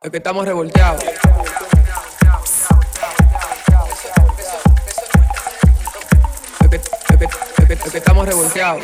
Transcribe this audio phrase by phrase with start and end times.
[0.00, 1.02] Es que estamos revolteados.
[6.60, 6.82] Es que, es
[7.18, 8.82] que- es que- es que estamos revolteados.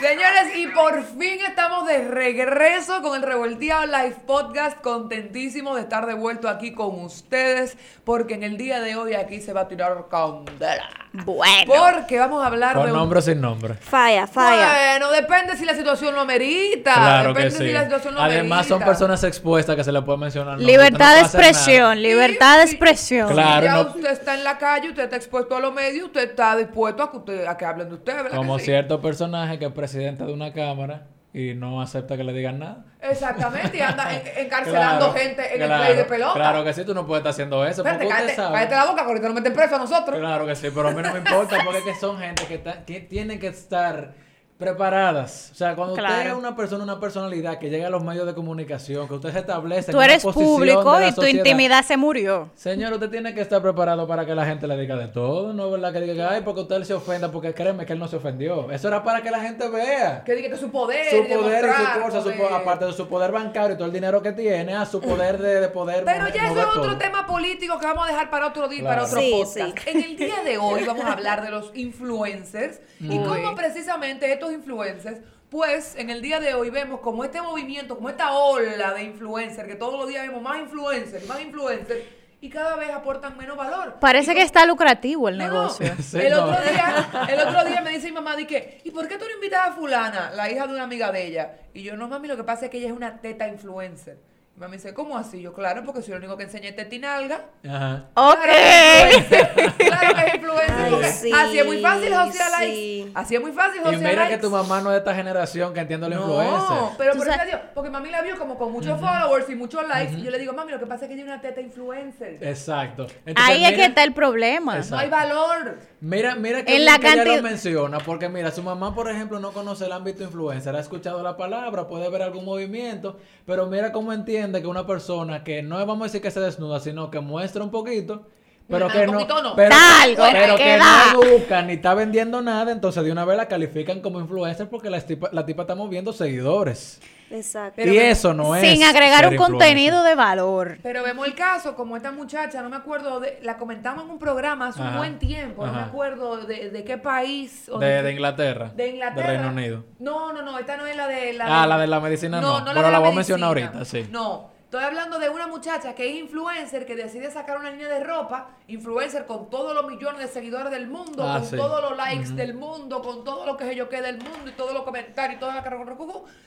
[0.00, 4.80] Señores, y por fin estamos de regreso con el Revolteado Live Podcast.
[4.80, 9.40] Contentísimo de estar de vuelto aquí con ustedes, porque en el día de hoy aquí
[9.40, 10.88] se va a tirar candela.
[11.12, 11.72] Bueno.
[11.72, 13.74] Porque vamos a hablar Con de un- nombre o sin nombre.
[13.74, 14.96] Falla, falla.
[14.98, 16.92] Bueno, depende si la situación lo amerita.
[16.94, 17.66] Claro depende que sí.
[17.68, 20.54] si la situación lo Además son personas expuestas que se le puede mencionar.
[20.56, 20.66] nombre.
[20.66, 23.28] Libertad de no expresión, libertad de expresión.
[23.30, 23.64] Claro.
[23.64, 26.56] ya no- usted está en la calle, usted está expuesto a los medios, usted está
[26.56, 28.36] dispuesto a que, usted, a que hablen de usted, ¿verdad?
[28.36, 28.66] Como que sí?
[28.66, 31.02] cierto personaje que es presidente de una cámara
[31.34, 32.84] y no acepta que le digan nada.
[33.02, 36.32] Exactamente, y anda en- encarcelando Claro, gente en el play de pelota.
[36.34, 37.82] Claro que sí, tú no puedes estar haciendo eso.
[37.82, 40.18] Espérate, porque cállate, cállate la boca, que ahorita nos meten preso a nosotros.
[40.18, 42.54] Claro que sí, pero a mí no me importa porque es que son gente que,
[42.54, 44.14] está- que tienen que estar
[44.58, 45.50] preparadas.
[45.52, 46.30] O sea, cuando usted Claro.
[46.30, 49.40] es una persona, una personalidad que llega a los medios de comunicación, que usted se
[49.40, 52.50] establece Tú en una eres posición público de la y tu sociedad, intimidad se murió.
[52.54, 55.66] Señor, usted tiene que estar preparado para que la gente le diga de todo, no
[55.66, 58.16] es verdad que diga, ay, porque usted se ofenda, porque créeme que él no se
[58.16, 58.70] ofendió.
[58.70, 60.22] Eso era para que la gente vea.
[60.24, 62.48] Que diga que su poder, Su poder y su demostrar fuerza, su poder.
[62.48, 65.38] po- aparte de su poder bancario y todo el dinero que tiene, a su poder
[65.38, 66.98] de, de poder Pero mover- ya eso es otro todo.
[66.98, 69.06] tema político que vamos a dejar para otro día, y para Claro.
[69.08, 69.78] otro Sí, podcast.
[69.78, 69.90] sí.
[69.90, 74.52] En el día de hoy vamos a hablar de los influencers y cómo precisamente estos
[74.52, 75.18] influencers,
[75.50, 79.68] pues en el día de hoy vemos como este movimiento, como esta ola de influencers,
[79.68, 82.00] que todos los días vemos más influencers, más influencers,
[82.40, 83.94] y cada vez aportan menos valor.
[84.00, 85.94] Parece Y que está lucrativo el No, negocio.
[86.02, 86.44] Sí, el, no.
[86.44, 89.34] otro día, el otro día me dice mi mamá, que, ¿y por qué tú no
[89.34, 91.52] invitas a fulana, la hija de una amiga de ella?
[91.72, 94.18] Y yo, no mami, lo que pasa es que ella es una teta influencer.
[94.56, 95.42] Y mami dice, ¿cómo así?
[95.42, 97.46] Yo, claro, porque soy lo único que enseñé tetinalga.
[97.68, 98.04] Ajá.
[98.14, 98.38] Ok.
[98.38, 99.74] Claro que es influencer.
[99.84, 100.74] Claro que es influencer.
[100.78, 103.02] Ay, porque sí, así es muy fácil josear sí.
[103.04, 103.10] likes.
[103.18, 104.38] Así es muy fácil Y josear mira que likes.
[104.38, 106.52] tu mamá no es de esta generación que entiende la influencer.
[106.70, 110.14] No, pero por Dios, porque mami la vio como con muchos followers y muchos likes.
[110.14, 112.38] Y yo le digo, mami, lo que pasa es que es una teta influencer.
[112.40, 113.06] Exacto.
[113.26, 114.76] Entonces, Ahí es que está el problema.
[114.76, 114.94] Exacto.
[114.94, 115.78] No hay valor.
[116.00, 119.40] Mira, mira que, En la ella cantidad- lo menciona, porque mira, su mamá, por ejemplo,
[119.40, 123.90] no conoce el ámbito influencer, ha escuchado la palabra, puede ver algún movimiento, pero mira
[123.90, 127.20] cómo entiende que una persona que no vamos a decir que se desnuda, sino que
[127.20, 128.26] muestra un poquito,
[128.68, 129.56] pero que no, no.
[129.56, 131.12] pero, que da.
[131.12, 134.88] no educa ni está vendiendo nada, entonces de una vez la califican como influencer porque
[134.88, 137.00] la tipa, la tipa está moviendo seguidores.
[137.30, 137.74] Exacto.
[137.76, 138.62] Pero y eso no es.
[138.62, 139.58] Sin agregar un influencer.
[139.58, 140.78] contenido de valor.
[140.82, 144.18] Pero vemos el caso, como esta muchacha, no me acuerdo, de, la comentamos en un
[144.18, 147.68] programa hace un buen tiempo, no me acuerdo de, de qué país.
[147.68, 148.70] o De, de Inglaterra.
[148.74, 149.30] de Inglaterra.
[149.30, 149.84] De Reino Unido.
[149.98, 151.62] No, no, no, esta no es la de la.
[151.62, 154.06] Ah, la de la medicina no, la pero de la voy a mencionar ahorita, sí.
[154.10, 158.02] No, estoy hablando de una muchacha que es influencer, que decide sacar una línea de
[158.02, 161.56] ropa, influencer con todos los millones de seguidores del mundo, Ah, con sí.
[161.56, 164.52] todos los likes del mundo, con todo lo que se yo que del mundo y
[164.52, 165.62] todos los comentarios y toda la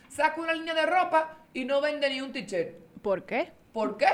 [0.10, 2.76] saca una línea de ropa y no vende ni un t-shirt.
[3.02, 3.54] ¿Por qué?
[3.72, 4.08] ¿Por qué?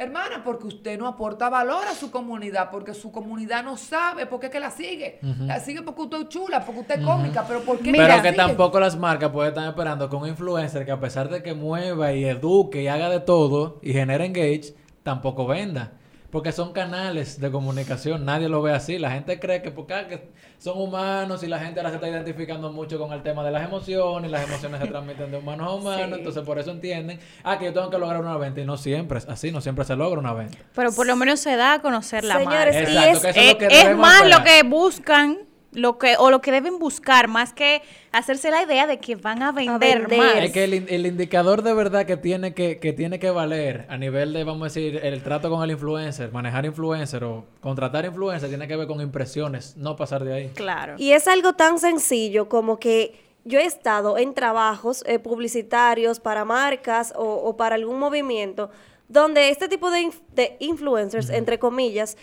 [0.00, 4.38] Hermana, porque usted no aporta valor a su comunidad, porque su comunidad no sabe por
[4.38, 5.18] qué es que la sigue.
[5.40, 8.22] La sigue porque usted es chula, porque usted es cómica, pero ¿por qué Mira, Pero
[8.22, 8.36] que sigue?
[8.36, 12.12] tampoco las marcas pueden estar esperando que un influencer que a pesar de que mueva
[12.12, 15.94] y eduque y haga de todo y genere engage, tampoco venda.
[16.30, 18.98] Porque son canales de comunicación, nadie lo ve así.
[18.98, 20.28] La gente cree que porque ah, que
[20.58, 23.64] son humanos y la gente ahora se está identificando mucho con el tema de las
[23.64, 26.18] emociones, y las emociones se transmiten de humanos a humanos, Sí.
[26.18, 29.18] entonces por eso entienden, ah, que yo tengo que lograr una venta y no siempre
[29.18, 30.58] es así, no siempre se logra una venta.
[30.74, 32.90] Pero por lo menos se da a conocer la Señores, marca.
[33.08, 35.38] y Exacto, es- que eso es lo que es más lo que buscan
[35.72, 39.42] lo que o lo que deben buscar más que hacerse la idea de que van
[39.42, 40.18] a vender, vender.
[40.18, 40.36] más.
[40.44, 43.84] Es que el, in- el indicador de verdad que tiene que, que tiene que valer
[43.90, 48.06] a nivel de, vamos a decir, el trato con el influencer, manejar influencer o contratar
[48.06, 50.48] influencer, tiene que ver con impresiones, no pasar de ahí.
[50.54, 50.94] Claro.
[50.96, 53.14] Y es algo tan sencillo como que
[53.44, 58.70] yo he estado en trabajos eh, publicitarios para marcas o, o para algún movimiento
[59.08, 62.18] donde este tipo de, inf- de influencers, entre comillas,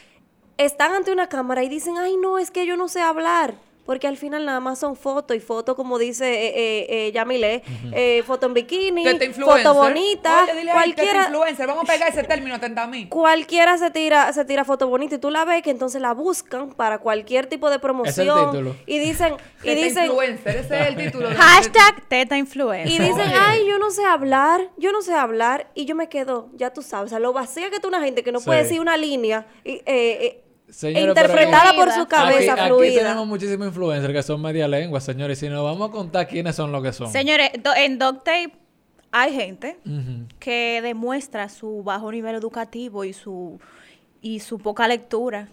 [0.57, 3.55] están ante una cámara y dicen, ay no, es que yo no sé hablar.
[3.85, 7.61] Porque al final nada más son fotos y fotos, como dice eh, eh, eh, Yamile,
[7.93, 9.05] eh, foto en bikini,
[9.39, 11.67] foto bonita, Oye, dile cualquiera, influencer.
[11.67, 13.05] Vamos a pegar ese término, atenta a mí.
[13.09, 16.71] cualquiera se tira, se tira foto bonita y tú la ves que entonces la buscan
[16.71, 18.49] para cualquier tipo de promoción.
[18.53, 18.75] título.
[18.87, 21.29] Y dicen, y Teta dicen, influencer, ese es el título.
[21.37, 22.87] Hashtag teta influencer.
[22.91, 23.35] y dicen, Oye.
[23.39, 26.81] ay, yo no sé hablar, yo no sé hablar, y yo me quedo, ya tú
[26.81, 28.45] sabes, o sea, lo vacía que tú una gente que no Sí.
[28.47, 29.83] puede decir una línea y,
[30.81, 33.01] pero interpretada aquí- por su cabeza aquí, aquí fluida.
[33.01, 36.55] tenemos muchísimos influencers que son media lengua, señores, y si nos vamos a contar quiénes
[36.55, 37.11] son lo que son.
[37.11, 38.51] Señores, do- en Doctape
[39.11, 40.27] hay gente Ujú.
[40.39, 43.59] que demuestra su bajo nivel educativo y su
[44.25, 45.49] y su poca lectura.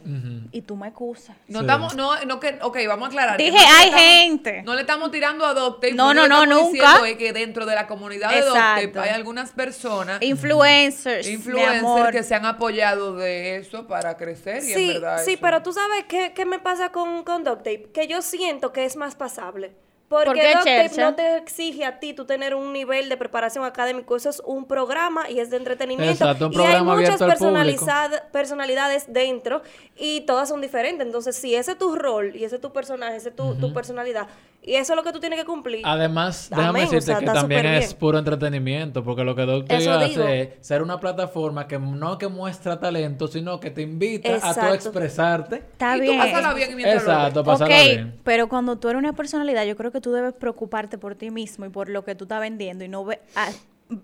[0.50, 1.36] Y tú me excusas.
[1.46, 1.64] No Sí.
[1.66, 3.36] estamos, no, no que, ok, vamos a aclarar.
[3.36, 4.62] Dije, no le hay estamos- gente.
[4.62, 5.92] No le estamos tirando a Doctape.
[5.92, 7.06] No, no, que no, nunca.
[7.06, 8.40] es que dentro de la comunidad de.
[8.40, 14.62] Doctape hay algunas personas, Influencers, influencers, que se han apoyado de eso para crecer.
[14.64, 17.44] Y en Sí, verdad sí, eso- pero tú sabes qué, qué me pasa con, con
[17.44, 19.72] Duct Tape, que yo siento que es más pasable.
[20.16, 21.04] Porque ¿Por qué, Duct Tape Chercha?
[21.10, 24.66] no te exige a ti tú tener un nivel de preparación académico, eso es un
[24.66, 26.12] programa y es de entretenimiento.
[26.24, 27.86] Exacto, un y hay programa muchas abierto al público.
[27.86, 29.62] personalizad- personalidades dentro
[29.96, 31.06] y todas son diferentes.
[31.06, 33.72] Entonces, si ese es tu rol y ese es tu personaje, ese es tu, tu
[33.72, 34.26] personalidad,
[34.64, 35.82] y eso es lo que tú tienes que cumplir.
[35.84, 39.76] Además, déjame Amén, o decirte sea, que también es puro entretenimiento, porque lo que Doctor
[39.76, 40.22] Eso digo.
[40.22, 44.54] hace es ser una plataforma que no que muestra talento, sino que te invita a
[44.54, 45.56] tú expresarte.
[45.56, 46.12] Está y bien.
[46.12, 47.46] tú pásala bien mientras lo Exacto, ves.
[47.46, 48.20] pasarla ok, bien.
[48.24, 51.64] pero cuando tú eres una personalidad, yo creo que tú debes preocuparte por ti mismo
[51.64, 53.48] y por lo que tú estás vendiendo y no ve- a-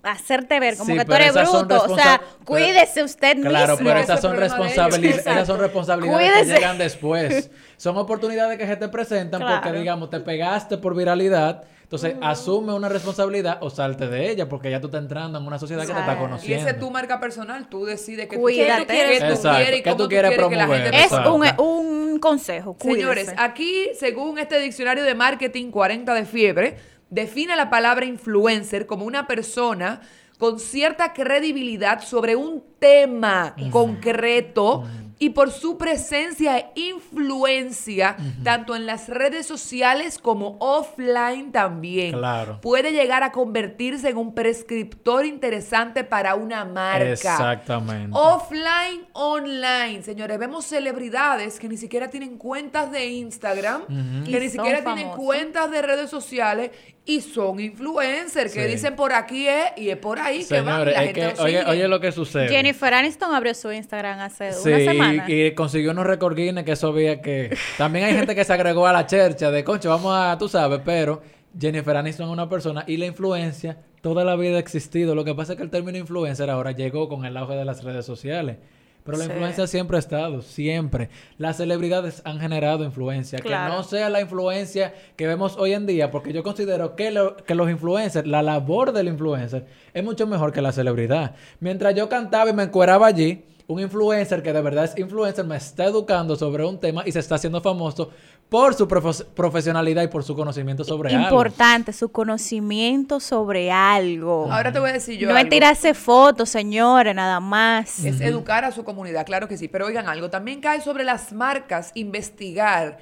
[0.03, 1.83] hacerte ver como Sí, que tú pero eres bruto.
[1.83, 3.87] O sea, responsa- pero- cuídese usted Claro, mismo.
[3.87, 6.45] pero Ese esas es son, responsabilidades, esas son responsabilidades Cuídese.
[6.53, 7.51] que llegan después.
[7.77, 9.79] Son oportunidades que se te presentan porque, Claro.
[9.79, 11.63] digamos, te pegaste por viralidad.
[11.83, 15.57] Entonces, asume una responsabilidad o salte de ella porque ya tú estás entrando en una
[15.57, 16.21] sociedad que te está Exacto.
[16.23, 16.61] Y conociendo.
[16.67, 18.81] ese es tu marca personal, tú decides que Cuídate.
[18.81, 20.81] tú quieres, qué tú quieres y ¿Qué cómo tú quieres que la promover?
[20.83, 21.11] gente Es
[21.57, 21.98] un.
[22.19, 22.75] Un consejo.
[22.79, 26.77] Señores, aquí, según este diccionario de marketing 40 de fiebre,
[27.09, 30.01] define la palabra influencer como una persona
[30.37, 34.83] con cierta credibilidad sobre un tema concreto
[35.21, 42.13] y por su presencia e influencia tanto en las redes sociales como offline también.
[42.13, 42.59] Claro.
[42.61, 47.11] Puede llegar a convertirse en un prescriptor interesante para una marca.
[47.11, 48.09] Exactamente.
[48.13, 50.01] Offline, online.
[50.03, 53.85] Señores, vemos celebridades que ni siquiera tienen cuentas de Instagram,
[54.23, 56.71] que Y ni siquiera tienen cuentas de redes sociales
[57.05, 58.71] y son influencers que Sí.
[58.71, 61.59] dicen por aquí es y es por ahí que van la es gente que, oye,
[61.59, 61.71] sigue.
[61.71, 62.49] oye lo que sucede.
[62.49, 65.08] Jennifer Aniston abrió su Instagram hace Sí, una semana.
[65.27, 67.55] Y, y consiguió unos récord Guinness que eso había que...
[67.77, 70.81] También hay gente que se agregó a la chercha de, concho, vamos a, tú sabes,
[70.83, 71.21] pero
[71.59, 75.15] Jennifer Aniston es una persona y la influencia toda la vida ha existido.
[75.15, 77.83] Lo que pasa es que el término influencer ahora llegó con el auge de las
[77.83, 78.57] redes sociales.
[79.03, 79.31] Pero la Sí.
[79.31, 81.09] influencia siempre ha estado, siempre.
[81.37, 83.39] Las celebridades han generado influencia.
[83.39, 83.71] Claro.
[83.71, 87.35] Que no sea la influencia que vemos hoy en día, porque yo considero que, lo-
[87.37, 91.33] que los influencers, la labor del influencer, es mucho mejor que la celebridad.
[91.59, 95.55] Mientras yo cantaba y me encueraba allí, un influencer que de verdad es influencer me
[95.55, 98.09] está educando sobre un tema y se está haciendo famoso
[98.49, 101.23] por su profes- profesionalidad y por su conocimiento sobre algo.
[101.25, 104.51] Importante, su conocimiento sobre algo.
[104.51, 108.03] Ahora te voy a decir yo no es tirarse fotos, señores, nada más.
[108.03, 109.67] Es educar a su comunidad, claro que sí.
[109.67, 112.97] Pero oigan algo, también cae sobre las marcas investigar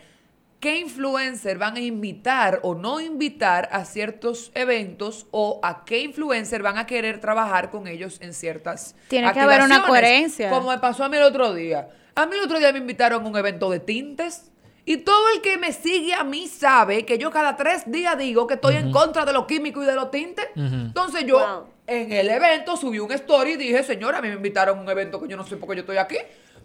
[0.59, 6.63] qué influencer van a invitar o no invitar a ciertos eventos o a qué influencer
[6.63, 10.49] van a querer trabajar con ellos en ciertas Tiene que haber una coherencia.
[10.49, 11.89] Como me pasó a mí el otro día.
[12.15, 14.51] A mí el otro día me invitaron a un evento de tintes.
[14.85, 18.47] Y todo el que me sigue a mí sabe que yo cada tres días digo
[18.47, 20.47] que estoy en contra de los químicos y de los tintes.
[20.55, 21.67] Entonces yo Wow.
[21.87, 24.89] en el evento subí un story y dije, señora, a mí me invitaron a un
[24.89, 26.15] evento que yo no sé por qué yo estoy aquí.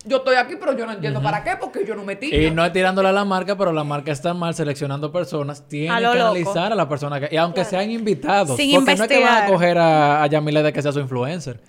[0.04, 2.37] Yo estoy aquí, pero yo no entiendo para qué, porque yo no me tiro.
[2.37, 5.69] Y no es tirándole a la marca, pero la marca está mal seleccionando personas.
[5.69, 6.16] Tienen A que loco.
[6.31, 7.28] analizar a la persona que...
[7.32, 8.56] Y aunque sean invitados.
[8.56, 10.99] Sin porque no es que van a coger a, a Yamile de que sea su
[11.00, 11.60] influencer.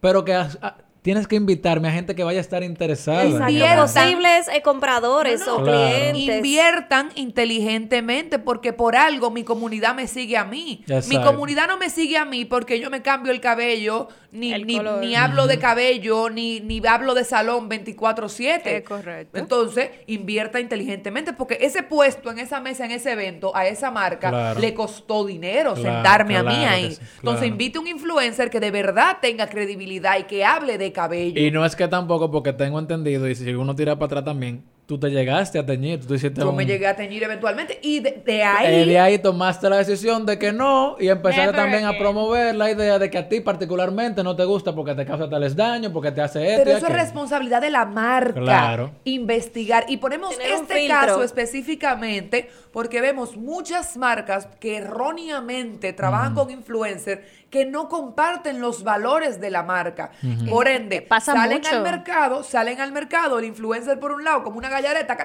[0.00, 3.24] Pero que a- a- tienes que invitarme a gente que vaya a estar interesada.
[3.24, 3.78] Inviertan.
[3.80, 5.54] Posibles eh, compradores No, no.
[5.56, 5.78] o Claro.
[6.12, 6.36] clientes.
[6.36, 10.84] Inviertan inteligentemente porque por algo mi comunidad me sigue a mí.
[11.08, 14.66] Mi comunidad no me sigue a mí porque yo me cambio el cabello, ni, El
[14.66, 18.60] ni, ni hablo de cabello, ni, ni hablo de salón 24/7.
[18.64, 19.38] Es correcto.
[19.38, 24.30] Entonces, invierta inteligentemente porque ese puesto en esa mesa, en ese evento, a esa marca,
[24.30, 24.60] Claro.
[24.60, 26.92] le costó dinero Claro, sentarme a mí ahí.
[26.94, 31.40] sí, Entonces, invite un influencer que de verdad tenga credibilidad y que hable de cabello.
[31.40, 34.62] Y no es que tampoco, porque tengo entendido, y si uno tira para atrás también,
[34.86, 38.00] tú te llegaste a teñir, tú hiciste Yo un- me llegué a teñir eventualmente y
[38.00, 38.74] de, de ahí...
[38.74, 42.54] Eh, de ahí tomaste la decisión de que no y empezaste Never también a promover
[42.56, 45.92] la idea de que a ti particularmente no te gusta porque te causa tales daños,
[45.92, 48.40] porque te hace esto Pero eso es responsabilidad de la marca.
[48.40, 48.90] Claro.
[49.04, 49.84] Investigar.
[49.88, 57.20] Y ponemos Tener este caso específicamente porque vemos muchas marcas que erróneamente trabajan con influencers
[57.52, 60.10] que no comparten los valores de la marca.
[60.48, 61.76] Por ende, Pasa salen mucho.
[61.76, 65.18] al mercado, salen al mercado el influencer por un lado como una gallareta,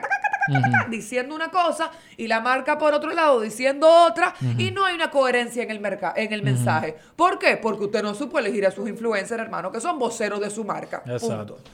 [0.89, 5.09] diciendo una cosa y la marca por otro lado diciendo otra y no hay una
[5.09, 6.97] coherencia en el mercado, en el mensaje.
[7.15, 7.55] ¿Por qué?
[7.55, 11.03] Porque usted no supo elegir a sus influencers, hermano, que son voceros de su marca.
[11.05, 11.55] Exacto.
[11.55, 11.71] Punto.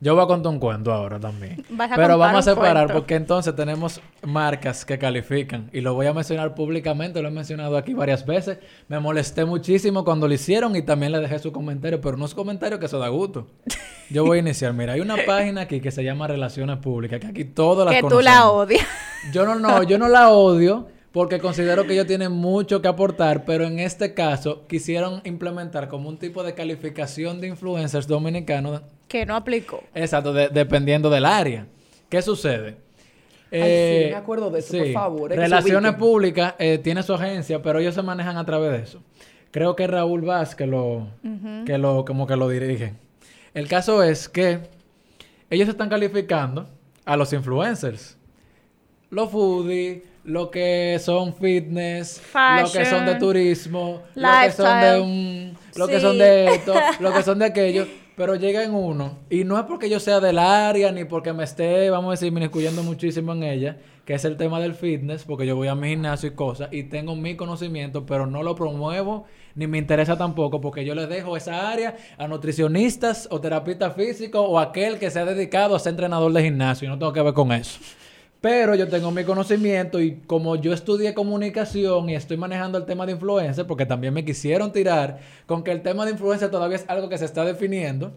[0.00, 1.64] Yo voy a contar un cuento ahora también.
[1.70, 6.06] Vas a Pero vamos a separar porque entonces tenemos marcas que califican y lo voy
[6.06, 8.58] a mencionar públicamente, lo he mencionado aquí varias veces.
[8.86, 12.78] Me molesté muchísimo cuando lo hicieron y también le dejé su comentario, pero unos comentarios
[12.78, 13.48] que se da gusto.
[14.10, 14.72] yo voy a iniciar.
[14.72, 18.02] Mira, hay una página aquí que se llama Relaciones Públicas, que aquí todas las Que
[18.02, 18.24] tú conocemos.
[18.24, 18.86] la odias.
[19.32, 23.44] Yo no, no, yo no la odio porque considero que ellos tienen mucho que aportar,
[23.44, 29.24] pero en este caso quisieron implementar como un tipo de calificación de influencers dominicanos, Que
[29.26, 29.82] no aplicó.
[29.94, 31.66] exacto, de- dependiendo del área.
[32.08, 32.76] ¿Qué sucede?
[33.50, 33.60] Ay,
[34.04, 35.94] sí, me acuerdo de eso, por favor, Relaciones.
[35.94, 39.02] Públicas eh, tiene su agencia, pero ellos se manejan a través de eso.
[39.50, 41.08] Creo que Raúl Vaz que lo,
[41.64, 42.92] que lo, como que lo dirige.
[43.54, 44.58] El caso es que
[45.48, 46.68] ellos están calificando
[47.06, 48.18] a los influencers.
[49.10, 55.00] Los foodies, lo que son fitness, lo que son de turismo, lo que son de
[55.00, 59.20] un, lo que son de esto, lo que son de aquello, pero llega en uno.
[59.30, 62.30] Y no es porque yo sea del área ni porque me esté, vamos a decir,
[62.30, 65.88] minuscuyendo muchísimo en ella, que es el tema del fitness, porque yo voy a mi
[65.88, 70.60] gimnasio y cosas y tengo mi conocimiento, pero no lo promuevo ni me interesa tampoco
[70.60, 75.20] porque yo le dejo esa área a nutricionistas o terapistas físicos o aquel que se
[75.20, 77.80] ha dedicado a ser entrenador de gimnasio y no tengo que ver con eso.
[78.40, 83.04] Pero yo tengo mi conocimiento y como yo estudié comunicación y estoy manejando el tema
[83.04, 86.84] de influencer, porque también me quisieron tirar con que el tema de influencer todavía es
[86.86, 88.12] algo que se está definiendo,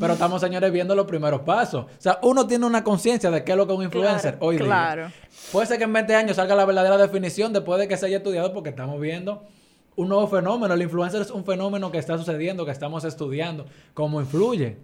[0.00, 1.84] pero estamos, señores, viendo los primeros pasos.
[1.84, 4.56] O sea, uno tiene una conciencia de qué es lo que es un influencer hoy
[4.56, 4.66] día.
[4.66, 5.12] Claro.
[5.52, 8.16] Puede ser que en 20 años salga la verdadera definición después de que se haya
[8.16, 9.44] estudiado, porque estamos viendo
[9.94, 10.74] un nuevo fenómeno.
[10.74, 14.78] El influencer es un fenómeno que está sucediendo, que estamos estudiando, cómo influye.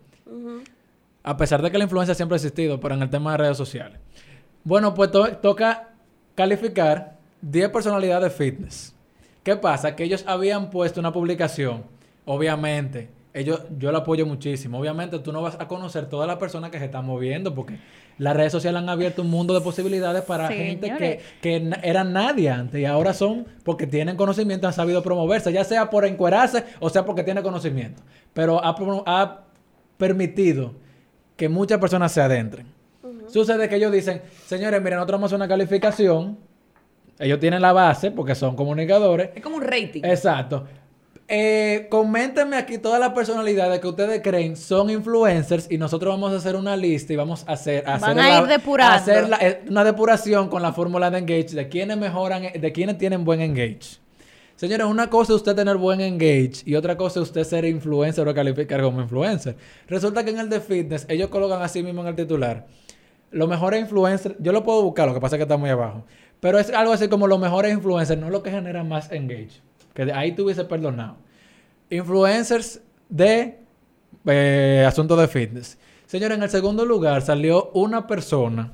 [1.25, 3.57] A pesar de que la influencia siempre ha existido, pero en el tema de redes
[3.57, 3.99] sociales.
[4.67, 5.91] Bueno, pues to- toca
[6.35, 8.97] calificar 10 personalidades fitness.
[9.45, 9.95] ¿Qué pasa?
[9.95, 11.85] Que ellos habían puesto una publicación,
[12.25, 13.11] obviamente.
[13.33, 14.81] Ellos, yo lo apoyo muchísimo.
[14.81, 17.79] Obviamente tú no vas a conocer todas las personas que se están moviendo porque
[18.19, 22.51] las redes sociales han abierto un mundo de posibilidades para gente que, que eran nadie
[22.51, 26.91] antes y ahora son porque tienen conocimiento, han sabido promoverse, ya sea por encuerarse o
[26.91, 28.03] sea porque tienen conocimiento.
[28.35, 28.75] Pero ha,
[29.07, 29.43] ha
[29.97, 30.73] permitido
[31.37, 32.67] que muchas personas se adentren.
[33.29, 36.39] Sucede que ellos dicen, señores, miren, nosotros vamos a hacer una calificación.
[37.19, 39.31] Ellos tienen la base porque son comunicadores.
[39.35, 40.03] Es como un rating.
[40.05, 40.65] Exacto.
[41.29, 46.37] Eh, coméntenme aquí todas las personalidades que ustedes creen son influencers y nosotros vamos a
[46.37, 48.95] hacer una lista y vamos a hacer, a Van hacer a ir depurando.
[48.95, 52.97] hacer la- eh, una depuración con la fórmula de engage de quienes mejoran, de quienes
[52.99, 53.99] tienen buen engage.
[54.55, 58.27] Señores, una cosa es usted tener buen engage y otra cosa es usted ser influencer
[58.29, 59.57] o calificar como influencer.
[59.89, 62.67] Resulta que en el de fitness ellos colocan así mismo en el titular.
[63.31, 66.05] Los mejores influencers, yo lo puedo buscar, lo que pasa es que está muy abajo.
[66.41, 69.61] Pero es algo así como los mejores influencers, no lo que genera más engage.
[69.95, 71.17] Que de ahí tuviese perdonado.
[71.91, 73.59] Influencers de
[74.27, 75.79] eh, asuntos de fitness.
[76.07, 78.73] Señores, en el segundo lugar salió una persona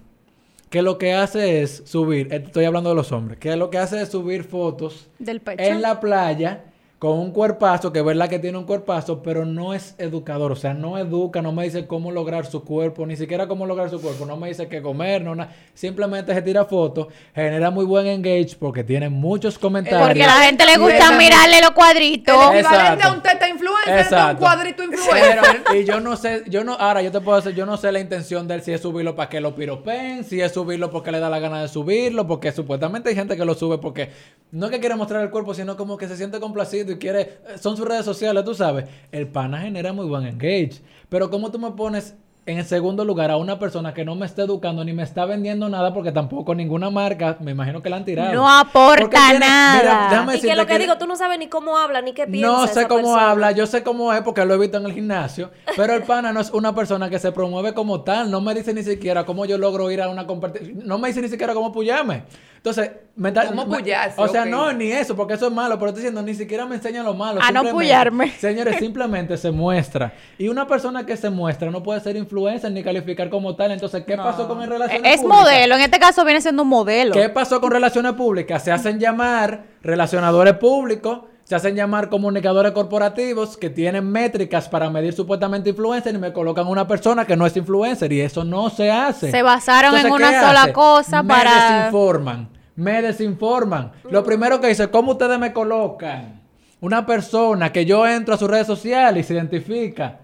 [0.70, 3.78] que lo que hace es subir, eh, estoy hablando de los hombres, que lo que
[3.78, 5.62] hace es subir fotos Del pecho.
[5.62, 6.64] en la playa
[7.02, 10.54] con un cuerpazo, que es verdad que tiene un cuerpazo, pero no es educador, o
[10.54, 14.00] sea, no educa, no me dice cómo lograr su cuerpo, ni siquiera cómo lograr su
[14.00, 18.06] cuerpo, no me dice qué comer, no nada, simplemente se tira fotos, genera muy buen
[18.06, 20.00] engage porque tiene muchos comentarios.
[20.00, 22.36] Porque a la gente le gusta mirarle los cuadritos.
[22.52, 23.08] El equivalente Exacto.
[23.08, 24.38] a un teta influencer es un Exacto.
[24.38, 25.40] cuadrito influencer.
[25.64, 27.90] Pero, y yo no sé, yo no, ahora yo te puedo decir, yo no sé
[27.90, 31.10] la intención de él si es subirlo para que lo piropen, si es subirlo porque
[31.10, 34.10] le da la gana de subirlo, porque supuestamente hay gente que lo sube porque
[34.52, 37.58] no es que quiere mostrar el cuerpo, sino como que se siente complacido quiere, eh,
[37.60, 38.86] son sus redes sociales, tú sabes.
[39.10, 40.82] El pana genera muy buen engage.
[41.08, 44.26] Pero como tú me pones en el segundo lugar a una persona que no me
[44.26, 47.96] está educando ni me está vendiendo nada porque tampoco ninguna marca, me imagino que la
[47.96, 48.32] han tirado.
[48.34, 50.08] No aporta tiene- nada.
[50.10, 52.48] déjame Y que lo que digo, tú no sabes ni cómo habla, ni qué piensa.
[52.48, 53.30] no sé esa cómo persona.
[53.30, 56.32] habla, yo sé cómo es porque lo he visto en el gimnasio, pero el pana
[56.32, 59.44] no es una persona que se promueve como tal, no me dice ni siquiera cómo
[59.44, 62.24] yo logro ir a una competición, no me dice ni siquiera cómo pullarme.
[62.56, 64.20] Entonces, me ¿Cómo pullarse?
[64.20, 66.76] O sea, no, ni eso, porque eso es malo, pero estoy diciendo, ni siquiera me
[66.76, 67.40] enseña lo malo.
[67.40, 68.30] A no simplemente- pullarme.
[68.38, 70.12] Señores, simplemente se muestra.
[70.38, 73.72] Y una persona que se muestra no puede ser influencer ni calificar como tal.
[73.72, 74.24] Entonces, ¿qué No.
[74.24, 75.42] pasó con el relaciones Es públicas?
[75.44, 75.74] modelo.
[75.76, 77.12] En este caso viene siendo un modelo.
[77.12, 78.62] ¿Qué pasó con relaciones públicas?
[78.64, 85.12] Se hacen llamar relacionadores públicos, se hacen llamar comunicadores corporativos que tienen métricas para medir
[85.12, 88.90] supuestamente influencer y me colocan una persona que no es influencer y eso no se
[88.90, 89.30] hace.
[89.30, 93.92] Se basaron en una ¿qué sola cosa me para- desinforman, me desinforman.
[94.10, 96.40] Lo primero que dice, ¿cómo ustedes me colocan?
[96.80, 100.20] Una persona que yo entro a sus redes sociales y se identifica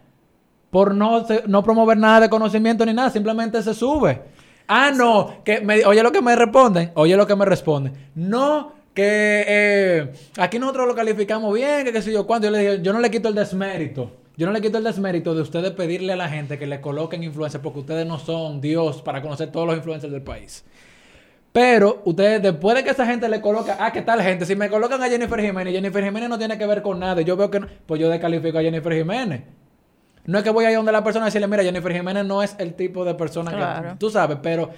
[0.71, 4.21] por no, no promover nada de conocimiento ni nada, simplemente se sube.
[4.67, 7.93] Ah, no, que me- oye lo que me responden, oye lo que me responden.
[8.15, 12.47] No, que eh, aquí nosotros lo calificamos bien, que qué sé yo cuánto.
[12.49, 14.11] Yo le dije, yo no le quito el desmérito.
[14.37, 17.25] Yo no le quito el desmérito de ustedes pedirle a la gente que le coloquen
[17.25, 20.65] influencers porque ustedes no son Dios para conocer todos los influencers del país.
[21.53, 24.45] Pero ustedes, después de que esa gente le coloca, ah, ¿qué tal gente?
[24.47, 27.21] Si me colocan a Jennifer Jiménez, Jennifer Jiménez no tiene que ver con nada.
[27.23, 29.43] Yo veo que no, pues yo descalifico a Jennifer Jiménez.
[30.29, 32.43] No es que voy a ir donde la persona y decirle, mira, Jennifer Jiménez no
[32.43, 33.91] es el tipo de persona Claro.
[33.93, 34.71] que tú sabes, pero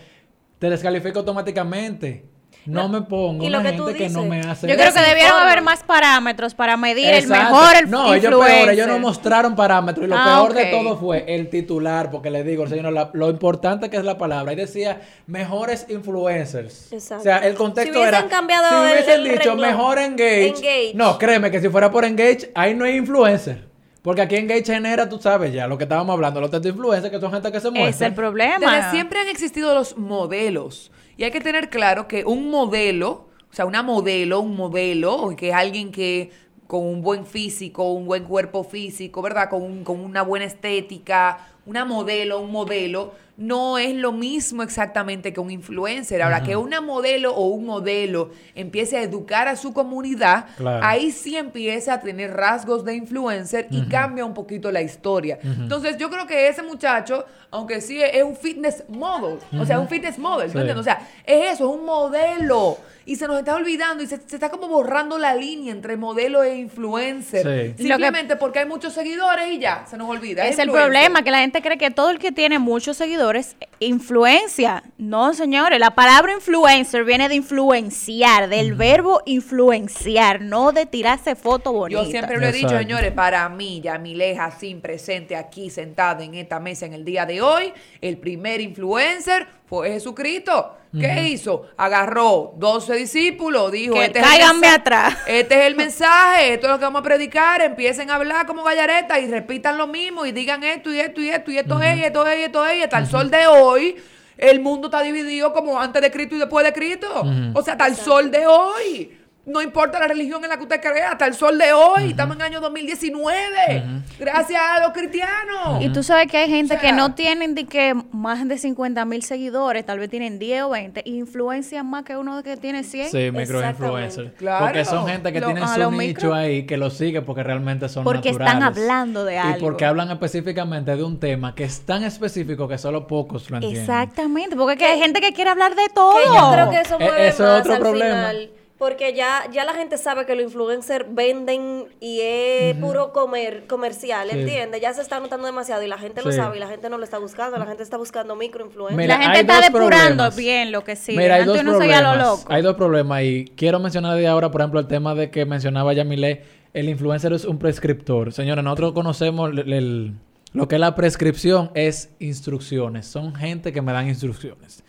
[0.61, 2.25] te descalifico automáticamente.
[2.67, 4.29] No, me pongo y lo una que gente que no dices.
[4.29, 8.13] me hace Yo creo que debieron haber más parámetros para medir el mejor el No,
[8.15, 10.05] ellos peor, ellos no mostraron parámetros.
[10.07, 13.31] Y lo Ah, peor de todo fue el titular, porque le digo, señor, la- lo
[13.31, 14.51] importante que es la palabra.
[14.51, 16.93] Ahí decía mejores influencers.
[16.93, 17.23] Exacto.
[17.23, 18.29] O sea, el contexto Si hubiesen era.
[18.29, 19.61] cambiado si el- hubiesen el dicho renglón.
[19.71, 20.93] mejor engage, Engage.
[20.95, 23.70] No, créeme que si fuera por engage, ahí no hay influencer.
[24.03, 27.21] Porque aquí engage genera, tú sabes ya, lo que estábamos hablando, los textos influencers, que
[27.21, 28.07] son gente que se muestra.
[28.07, 28.77] Es el problema.
[28.77, 30.91] Desde siempre han existido los modelos.
[31.19, 35.37] Y hay que tener claro que un modelo, o sea, una modelo, un modelo, o
[35.37, 36.31] que es alguien que
[36.67, 39.51] con un buen físico, un buen cuerpo físico, ¿verdad?
[39.51, 45.33] Con, un- con una buena estética, una modelo, un modelo, no es lo mismo exactamente
[45.33, 46.21] que un influencer.
[46.21, 50.85] Ahora, que una modelo o un modelo empiece a educar a su comunidad, Claro.
[50.87, 55.39] ahí sí empieza a tener rasgos de influencer y cambia un poquito la historia.
[55.43, 59.89] Entonces, yo creo que ese muchacho, aunque sí es un fitness model, o sea, un
[59.89, 60.59] fitness model, ¿tú Sí.
[60.59, 60.81] entiendes?
[60.81, 62.77] O sea, es eso, es un modelo.
[63.07, 66.43] Y se nos está olvidando y se, se está como borrando la línea entre modelo
[66.43, 67.43] e influencer.
[67.43, 67.49] Sí.
[67.49, 70.47] Lo que- Simplemente porque hay muchos seguidores y ya, se nos olvida.
[70.47, 74.83] Es el problema, que la gente cree que todo el que tiene muchos seguidores influencia.
[74.99, 81.73] No, señores, la palabra influencer viene de influenciar, del verbo influenciar, no de tirarse foto
[81.73, 82.03] bonita.
[82.03, 82.83] Yo siempre lo he dicho, Exacto.
[82.83, 87.41] señores, para mí, Yamileja, sin presente aquí, sentada en esta mesa en el día de
[87.43, 90.77] hoy, el primer influencer fue Jesucristo.
[90.99, 91.67] ¿Qué hizo?
[91.77, 95.17] Agarró 12 discípulos, dijo, Que este es, el cáiganme mensa- atrás.
[95.27, 98.65] este es el mensaje, esto es lo que vamos a predicar, empiecen a hablar como
[98.65, 101.97] gallareta y repitan lo mismo y digan esto y esto y esto y esto es
[101.99, 103.97] y esto es y esto es y hasta el sol de hoy.
[104.37, 107.25] El mundo está dividido como antes de Cristo y después de Cristo.
[107.55, 109.17] O sea, hasta el sol de hoy.
[109.47, 112.11] No importa la religión en la que usted crea, hasta el sol de hoy.
[112.11, 113.83] Estamos en el año 2019.
[114.19, 115.83] Gracias a los cristianos.
[115.83, 118.59] Y tú sabes que hay gente O sea- que no tienen de que más de
[118.59, 122.57] 50 mil seguidores, tal vez tienen 10 o 20, y influencian más que uno que
[122.59, 123.09] tiene 100.
[123.11, 124.33] Sí, microinfluencers.
[124.37, 124.67] Claro.
[124.67, 128.05] Porque son gente que Lo- su nicho micro- ahí, que lo sigue porque realmente son
[128.05, 128.79] Porque están naturales.
[128.79, 129.59] hablando de Y algo.
[129.61, 133.81] porque hablan específicamente de un tema que es tan específico que solo pocos lo entienden.
[133.83, 136.15] Exactamente, porque que hay gente que quiere hablar de todo.
[136.17, 138.29] Que yo creo que eso E- mueve eso es otro al problema.
[138.31, 138.51] final.
[138.81, 144.29] Porque ya, ya la gente sabe que los influencers venden y es puro comer, comercial,
[144.31, 144.39] Sí.
[144.39, 144.81] ¿entiendes?
[144.81, 147.05] Ya se está notando demasiado y la gente lo sabe y la gente no lo
[147.05, 149.07] está buscando, la gente está buscando microinfluencers.
[149.07, 150.37] La gente está depurando problemas.
[150.37, 151.15] bien lo que sí.
[151.15, 152.17] Mira, hay dos lo problemas.
[152.19, 152.45] loco.
[152.53, 155.93] Hay dos problemas y quiero mencionar de ahora, por ejemplo, el tema de que mencionaba
[155.93, 158.33] Yamile, el influencer es un prescriptor.
[158.33, 160.13] Señores, nosotros conocemos el- el-
[160.55, 163.07] lo que es la prescripción es instrucciones.
[163.07, 164.83] Son gente que me dan instrucciones.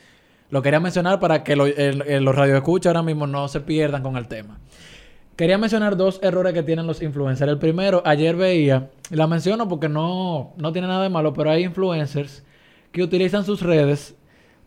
[0.52, 4.04] Lo quería mencionar para que lo- el- el- los radioescuchas ahora mismo no se pierdan
[4.04, 4.60] con el tema.
[5.38, 7.50] Quería mencionar dos errores que tienen los influencers.
[7.50, 11.50] El primero, ayer veía, y la menciono porque no, no tiene nada de malo, pero
[11.50, 12.44] hay influencers
[12.92, 14.14] que utilizan sus redes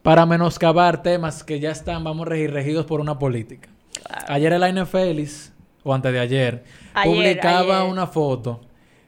[0.03, 3.69] para menoscabar temas que ya están, vamos regidos por una política.
[4.27, 7.91] Ayer Elaine Félix, o antes de ayer, Ayer, publicaba ayer.
[7.93, 8.61] una foto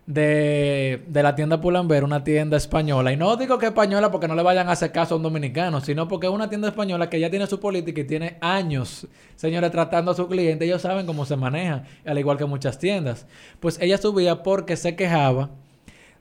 [0.07, 3.13] de, de la tienda Pull&Bear, una tienda española.
[3.13, 5.81] Y no digo que española porque no le vayan a hacer caso a un dominicano,
[5.81, 9.71] sino porque es una tienda española que ya tiene su política y tiene años, señores,
[9.73, 10.65] tratando a su cliente.
[10.65, 13.27] Ellos saben cómo se maneja, al igual que muchas tiendas.
[13.61, 15.51] Pues ella subía porque se quejaba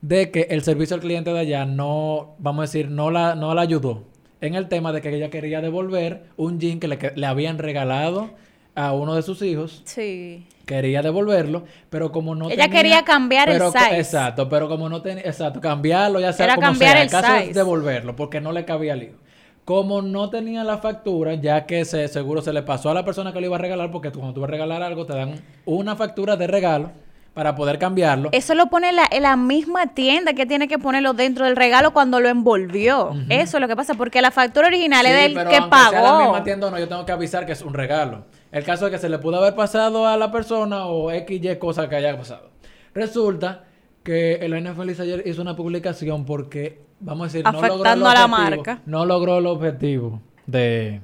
[0.02, 3.54] de que el servicio al cliente de allá no, vamos a decir, no la, no
[3.54, 4.04] la ayudó
[4.42, 7.58] en el tema de que ella quería devolver un jean que le, que le habían
[7.58, 8.32] regalado
[8.76, 10.46] a uno de sus hijos Sí.
[10.66, 13.98] Quería devolverlo, pero como no Ella tenía- quería cambiar el pero co- size.
[14.00, 17.34] Exacto, pero como no tenía, exacto, cambiarlo, ya sea Era como cambiar sea, el caso
[17.36, 17.54] es size.
[17.54, 19.16] devolverlo, porque no le cabía al hijo.
[19.64, 23.34] Como no tenía la factura, ya que se, seguro se le pasó a la persona
[23.34, 25.42] que le iba a regalar, porque tú, cuando tú vas a regalar algo, te dan
[25.66, 26.92] una factura de regalo
[27.36, 28.30] para poder cambiarlo.
[28.32, 32.20] Eso lo pone la, la misma tienda que tiene que ponerlo dentro del regalo cuando
[32.20, 33.12] lo envolvió.
[33.30, 35.92] Eso es lo que pasa, porque la factura original es del pero que aunque sea
[36.02, 36.22] la pagó.
[36.24, 38.26] misma tienda no, yo tengo que avisar que es un regalo.
[38.52, 41.56] El caso es que se le pudo haber pasado a la persona o X, Y
[41.58, 42.50] cosa que haya pasado.
[42.94, 43.66] Resulta
[44.04, 48.08] que el NFL ayer hizo una publicación porque, vamos a decir, no logró el Afectando
[48.08, 48.80] a la objetivo- marca.
[48.86, 51.02] No logró el objetivo de...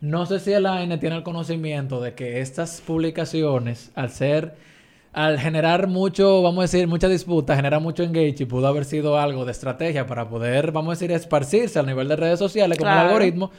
[0.00, 4.54] No sé si el AINE tiene el conocimiento de que estas publicaciones, al ser...
[5.14, 9.16] Al generar mucho, vamos a decir, mucha disputa, genera mucho engage y pudo haber sido
[9.16, 12.90] algo de estrategia para poder, vamos a decir, esparcirse al nivel de redes sociales como
[12.90, 13.52] el algoritmo,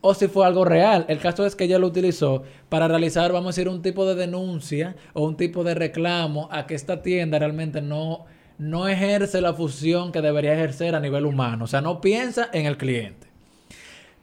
[0.00, 1.04] o si fue algo real.
[1.08, 4.14] El caso es que ella lo utilizó para realizar, vamos a decir, un tipo de
[4.14, 8.24] denuncia o un tipo de reclamo a que esta tienda realmente no,
[8.56, 11.64] no ejerce la función que debería ejercer a nivel humano.
[11.64, 13.31] O sea, no piensa en el cliente.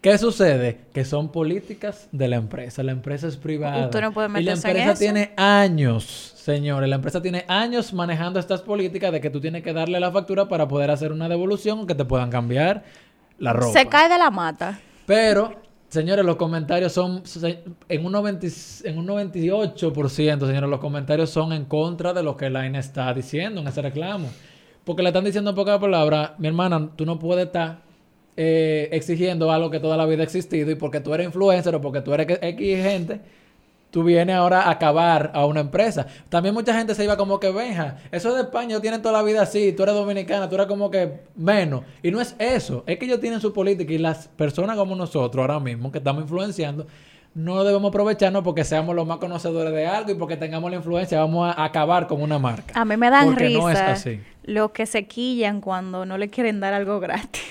[0.01, 0.79] ¿Qué sucede?
[0.93, 2.83] Que son políticas de la empresa.
[2.83, 3.85] La empresa es privada.
[3.85, 4.99] Usted no puede y la meterse en empresa eso.
[4.99, 6.89] tiene años, señores.
[6.89, 10.47] La empresa tiene años manejando estas políticas de que tú tienes que darle la factura
[10.47, 12.83] para poder hacer una devolución o que te puedan cambiar
[13.39, 13.73] la ropa.
[13.73, 14.79] Se cae de la mata.
[15.05, 15.55] Pero,
[15.89, 17.21] señores, los comentarios son
[17.89, 22.37] en un, 90 y- en un 98%, señores, los comentarios son en contra de lo
[22.37, 24.29] que Line está diciendo en ese reclamo.
[24.85, 27.88] Porque le están diciendo en pocas palabras, mi hermana, tú no puedes estar
[28.41, 31.81] eh, exigiendo algo que toda la vida ha existido y porque tú eres influencer o
[31.81, 33.19] porque tú eres X gente,
[33.91, 36.07] tú vienes ahora a acabar a una empresa.
[36.29, 39.23] También mucha gente se iba como que, venja, eso de España ellos tienen toda la
[39.23, 41.83] vida así, tú eres dominicana, tú eres como que menos.
[42.01, 45.41] Y no es eso, es que ellos tienen su política y las personas como nosotros
[45.41, 46.87] ahora mismo que estamos influenciando,
[47.35, 51.19] no debemos aprovecharnos porque seamos los más conocedores de algo y porque tengamos la influencia,
[51.19, 52.79] vamos a acabar con una marca.
[52.79, 54.21] A mí me dan Porque risa no es así.
[54.43, 57.43] los que se quillan cuando no le quieren dar algo gratis.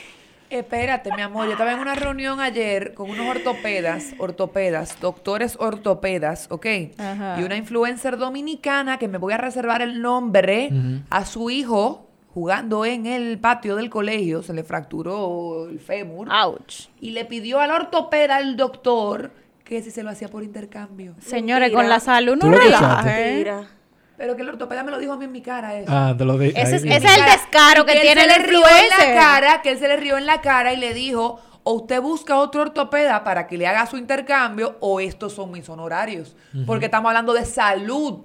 [0.50, 6.46] Espérate, mi amor, yo estaba en una reunión ayer con unos ortopedas, ortopedas, doctores ortopedas,
[6.50, 6.66] ¿ok?
[6.96, 7.36] Ajá.
[7.38, 10.70] Y una influencer dominicana que me voy a reservar el nombre
[11.10, 16.88] a su hijo jugando en el patio del colegio, se le fracturó el fémur Ouch.
[17.00, 19.32] y le pidió al ortopeda, al doctor,
[19.64, 21.14] que si se lo hacía por intercambio.
[21.18, 21.82] Señores, Mentira.
[21.82, 22.56] con la salud ¿Tú no.
[22.56, 23.68] Mentira.
[24.18, 25.90] Pero que el ortopeda me lo dijo a mí en mi cara eso.
[25.90, 26.60] Ah, te lo dije.
[26.60, 26.96] Ese es- viene.
[26.98, 29.70] ese es el descaro que él tiene se el le rió en la cara, que
[29.70, 33.22] él se le rió en la cara y le dijo, o usted busca otro ortopeda
[33.24, 36.34] para que le haga su intercambio, o estos son mis honorarios.
[36.66, 38.18] Porque estamos hablando de salud.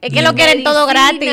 [0.00, 1.32] Es que lo quieren todo gratis.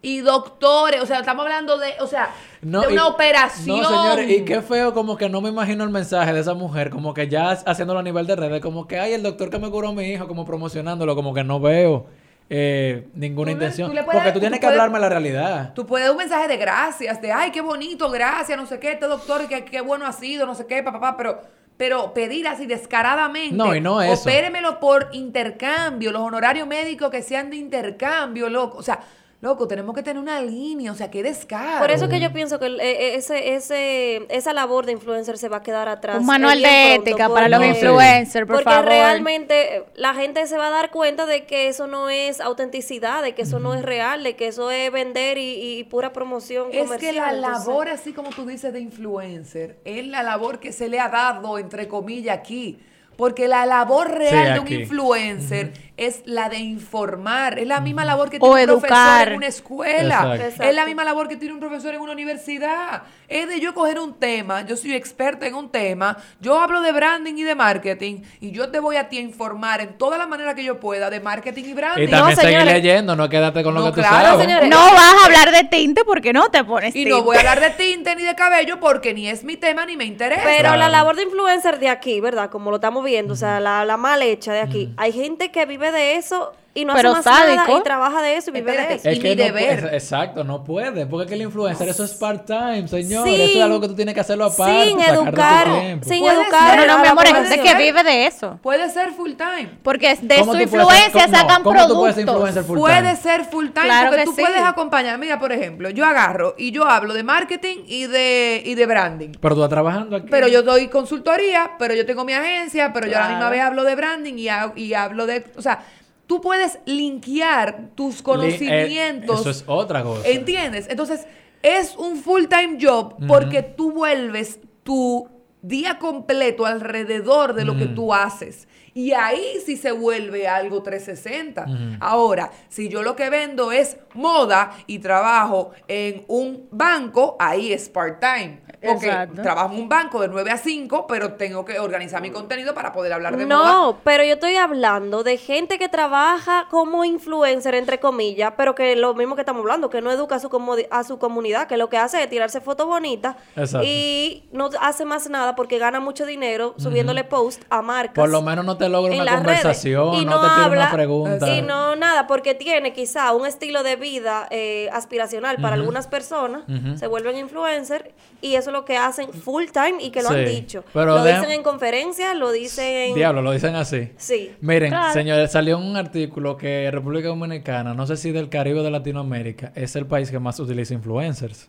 [0.00, 2.30] Y doctores, o sea, estamos hablando de, o sea,
[2.62, 3.80] No, de una y- operación.
[3.82, 6.90] No, señores, y qué feo como que no me imagino el mensaje de esa mujer,
[6.90, 9.68] como que ya haciéndolo a nivel de redes, como que, ay, el doctor que me
[9.70, 12.06] curó a mi hijo, como promocionándolo, como que no veo
[12.50, 13.88] eh, ninguna Tú intención.
[13.90, 15.74] tú le puedes- Porque tú tú tienes que puedes- hablarme la realidad.
[15.74, 18.92] Tú puedes dar un mensaje de gracias, de ay, qué bonito, gracias, no sé qué,
[18.92, 21.42] este doctor, qué, qué bueno ha sido, no sé qué, papá, papá, pero,
[21.76, 23.54] pero pedir así descaradamente.
[23.54, 24.22] No, y no eso.
[24.22, 28.78] Opéremelo por intercambio, los honorarios médicos que sean de intercambio, loco.
[28.78, 28.98] O sea,
[29.40, 31.78] loco, tenemos que tener una línea, o sea, qué descaro.
[31.78, 35.38] Por eso que yo pienso que el- eh, eh, ese, ese, esa labor de influencer
[35.38, 36.18] se va a quedar atrás.
[36.18, 38.86] Un manual de pronto, ética para los porque- influencers, por porque favor.
[38.86, 43.22] realmente eh, la gente se va a dar cuenta de que eso no es autenticidad,
[43.22, 46.70] de que eso no es real, de que eso es vender y, y pura promoción
[46.72, 47.14] Es comercial.
[47.14, 50.88] que la entonces- labor, así como tú dices, de influencer, es la labor que se
[50.88, 52.80] le ha dado, entre comillas, aquí.
[53.16, 57.58] Porque la labor real de un influencer es la de informar.
[57.58, 60.34] Es la misma labor que O tiene un profesor en una escuela.
[60.36, 60.62] Exacto.
[60.62, 63.02] Es la misma labor que tiene un profesor en una universidad.
[63.28, 66.92] Es de yo coger un tema, yo soy experta en un tema, yo hablo de
[66.92, 70.26] branding y de marketing, y yo te voy a ti a informar en toda la
[70.26, 72.04] manera que yo pueda de marketing y branding.
[72.04, 72.72] Y también seguir señores.
[72.74, 74.40] leyendo, no quédate con lo No, que tú sabes.
[74.40, 74.70] señores.
[74.70, 77.60] No vas a hablar de tinte porque no te pones Y no voy a hablar
[77.60, 80.42] de tinte ni de cabello porque ni es mi tema ni me interesa.
[80.44, 80.78] Pero Claro.
[80.78, 82.48] la labor de influencer de aquí, ¿verdad?
[82.50, 84.92] Como lo estamos viendo, o sea, la, la mal hecha de aquí.
[84.96, 87.78] Hay gente que vive de eso y no Pero hace más nada sádico.
[87.78, 89.20] y trabaja de eso y vive Espérate, de eso.
[89.20, 89.80] y mi no deber.
[89.80, 91.06] puede- exacto, no puede.
[91.06, 93.24] Porque es que el influencer, eso es part-time, señor.
[93.26, 94.84] Sin- eso es algo que tú tienes que hacerlo aparte.
[94.88, 95.66] sin educar,
[96.04, 96.78] sin educar.
[96.78, 96.86] ser.
[96.86, 98.58] No, no, mi amor, hay gente que vive de eso.
[98.62, 99.70] Puede ser full time.
[99.82, 102.48] Porque de ¿Cómo su ser- influencia cómo- no, sacan ¿cómo tú puedes ser productos.
[102.50, 104.40] influencer full Puede ser full time Claro porque que tú sí.
[104.42, 105.18] puedes acompañar.
[105.18, 109.30] Mira, por ejemplo, yo agarro y yo hablo de marketing y de, y de branding.
[109.40, 110.28] Pero tú estás trabajando aquí.
[110.30, 113.62] Pero yo doy consultoría, pero yo tengo mi agencia, pero yo a la misma vez
[113.62, 115.44] hablo de branding y, ha- y hablo de...
[115.56, 115.80] O sea,
[116.28, 119.40] tú puedes linkear tus eh, conocimientos.
[119.40, 120.28] eso es otra cosa.
[120.28, 120.86] ¿Entiendes?
[120.88, 121.26] Entonces,
[121.62, 125.28] es un full-time job porque tú vuelves tu
[125.62, 127.94] día completo alrededor de lo que Ujú.
[127.94, 128.68] tú haces.
[128.94, 131.62] Y ahí sí se vuelve algo 360.
[131.64, 131.74] Ujú.
[132.00, 137.88] Ahora, si yo lo que vendo es moda y trabajo en un banco, ahí es
[137.88, 138.62] part-time.
[138.80, 139.42] Porque Exacto.
[139.42, 142.92] trabajo en un banco de 9 a 5, pero tengo que organizar mi contenido para
[142.92, 143.72] poder hablar de moda.
[143.72, 148.94] No, pero yo estoy hablando de gente que trabaja como influencer, entre comillas, pero que
[148.94, 151.76] lo mismo que estamos hablando, que no educa a su, comodi- a su comunidad, que
[151.76, 153.84] lo que hace es tirarse fotos bonitas Exacto.
[153.84, 158.14] y no hace más nada porque gana mucho dinero subiéndole post a marcas.
[158.14, 161.54] Por lo menos no te logra una conversación, Y no, te tira habla, una pregunta.
[161.54, 166.62] Y no nada, porque tiene quizá un estilo de vida eh, aspiracional para algunas personas,
[166.98, 168.04] se vuelven influencers
[168.40, 170.84] y eso es lo que hacen full time y que lo han dicho.
[170.92, 173.14] pero lo de- dicen en conferencias, lo dicen en...
[173.14, 174.12] Diablo, lo dicen así.
[174.16, 174.52] Sí.
[174.60, 175.12] Miren, Claro.
[175.12, 179.72] señores, salió un artículo que República Dominicana, no sé si del Caribe o de Latinoamérica,
[179.74, 181.68] es el país que más utiliza influencers.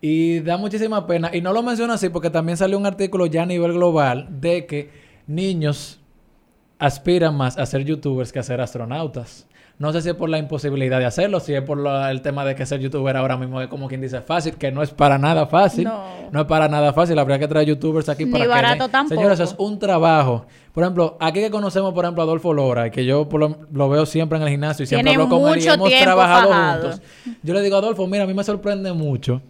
[0.00, 1.30] Y da muchísima pena.
[1.32, 4.66] Y no lo menciono así porque también salió un artículo ya a nivel global de
[4.66, 4.90] que
[5.26, 6.00] niños
[6.78, 9.46] aspiran más a ser youtubers que a ser astronautas.
[9.76, 12.44] No sé si es por la imposibilidad de hacerlo, si es por la- el tema
[12.44, 15.18] de que ser youtuber ahora mismo es como quien dice fácil, que no es para
[15.18, 15.84] nada fácil.
[16.30, 16.40] No.
[16.40, 17.18] es para nada fácil.
[17.18, 18.48] Habría que traer youtubers aquí Ni para que...
[18.48, 19.16] barato den- tampoco.
[19.16, 20.46] Señores, eso es un trabajo.
[20.72, 23.88] Por ejemplo, aquí que conocemos, por ejemplo, a Adolfo Lora, que yo por lo, lo
[23.88, 26.04] veo siempre en el gimnasio y siempre Tiene hablo con él y mucho hemos tiempo
[26.04, 26.82] trabajado fajado.
[26.92, 27.02] juntos.
[27.42, 29.42] Yo le digo, Adolfo, mira, a mí me sorprende mucho.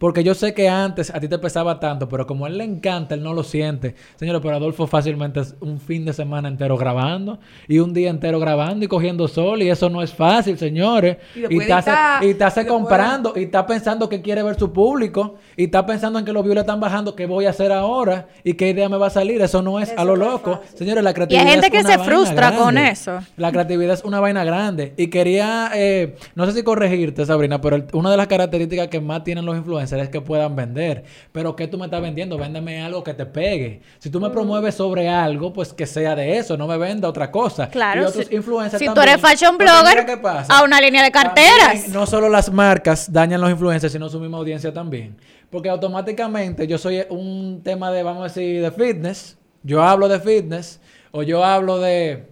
[0.00, 2.64] Porque yo sé que antes a ti te pesaba tanto, pero como a él le
[2.64, 3.94] encanta, él no lo siente.
[4.16, 8.40] Señores, pero Adolfo fácilmente es un fin de semana entero grabando y un día entero
[8.40, 11.18] grabando y cogiendo sol y eso no es fácil, señores.
[11.34, 14.42] Y Y, después te hace, editar, y y después- comprando y está pensando que quiere
[14.42, 17.44] ver su público y está pensando en que los views le están bajando, qué voy
[17.44, 19.42] a hacer ahora y qué idea me va a salir.
[19.42, 20.60] Eso no es Eso a lo loco.
[20.62, 20.78] fácil.
[20.78, 23.18] Señores, la creatividad gente es que una se frustra con eso.
[23.36, 24.94] La creatividad es una vaina grande.
[24.96, 28.98] Y quería, eh, no sé si corregirte, Sabrina, pero el- una de las características que
[29.00, 31.02] más tienen los influencers es que puedan vender.
[31.32, 32.38] Pero ¿qué tú me estás vendiendo?
[32.38, 33.80] Véndeme algo que te pegue.
[33.98, 37.30] Si tú me promueves sobre algo, pues que sea de eso, no me venda otra
[37.32, 37.68] cosa.
[37.70, 40.56] Claro, Y otros si- influencers si tú eres fashion blogger, mira qué pasa.
[40.56, 41.72] a una línea de carteras.
[41.72, 45.16] También, no solo las marcas dañan los influencers, sino su misma audiencia también.
[45.50, 49.36] Porque automáticamente yo soy un tema de, vamos a decir, de fitness.
[49.64, 50.80] Yo hablo de fitness.
[51.10, 52.28] O yo hablo de...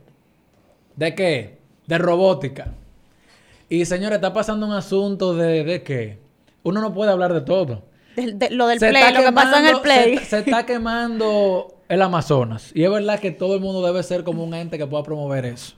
[0.94, 1.58] ¿De qué?
[1.86, 2.68] De robótica.
[3.68, 6.18] Y señores, está pasando un asunto de, de qué.
[6.62, 7.82] Uno no puede hablar de todo.
[8.16, 10.18] De- lo del Se play, lo que pasa en el play.
[10.18, 12.72] Se, se está quemando el Amazonas.
[12.74, 15.44] Y es verdad que todo el mundo debe ser como un ente que pueda promover
[15.46, 15.74] eso.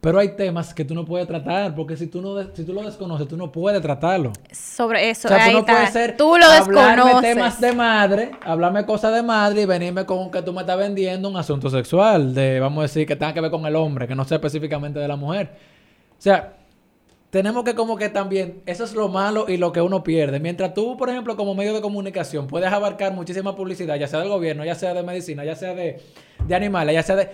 [0.00, 2.82] Pero hay temas que tú no puedes tratar, porque si tú no si tú lo
[2.82, 4.32] desconoces, tú no puedes tratarlo.
[4.50, 5.72] Sobre eso, o sea, ahí tú no está.
[5.74, 7.34] puedes ser Tú lo hablarme desconoces.
[7.36, 11.28] temas de madre, hablarme cosas de madre y venirme con que tú me estás vendiendo
[11.28, 14.16] un asunto sexual, de vamos a decir que tenga que ver con el hombre, que
[14.16, 15.52] no sea específicamente de la mujer.
[16.18, 16.54] O sea,
[17.32, 20.38] tenemos que como que también, eso es lo malo y lo que uno pierde.
[20.38, 24.28] Mientras tú, por ejemplo, como medio de comunicación, puedes abarcar muchísima publicidad, ya sea del
[24.28, 25.98] gobierno, ya sea de medicina, ya sea de,
[26.46, 27.30] de animales, ya sea de...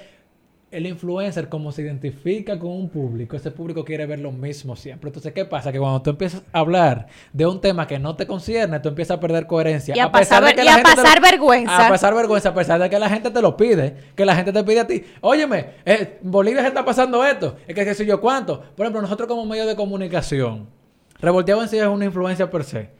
[0.71, 5.09] El influencer, como se identifica con un público, ese público quiere ver lo mismo siempre.
[5.09, 5.73] Entonces, ¿qué pasa?
[5.73, 9.17] Que cuando tú empiezas a hablar de un tema que no te concierne, tú empiezas
[9.17, 9.97] a perder coherencia.
[9.97, 11.87] Y a pasar de que y la a gente lo- vergüenza.
[11.87, 14.53] A pasar vergüenza, a pesar de que la gente te lo pide, que la gente
[14.53, 15.05] te pide a ti.
[15.23, 18.61] Óyeme, eh, en Bolivia se está pasando esto, es que qué sé yo cuánto.
[18.77, 20.69] Por ejemplo, nosotros como medio de comunicación,
[21.21, 22.91] Revolteado en sí es una influencia per se.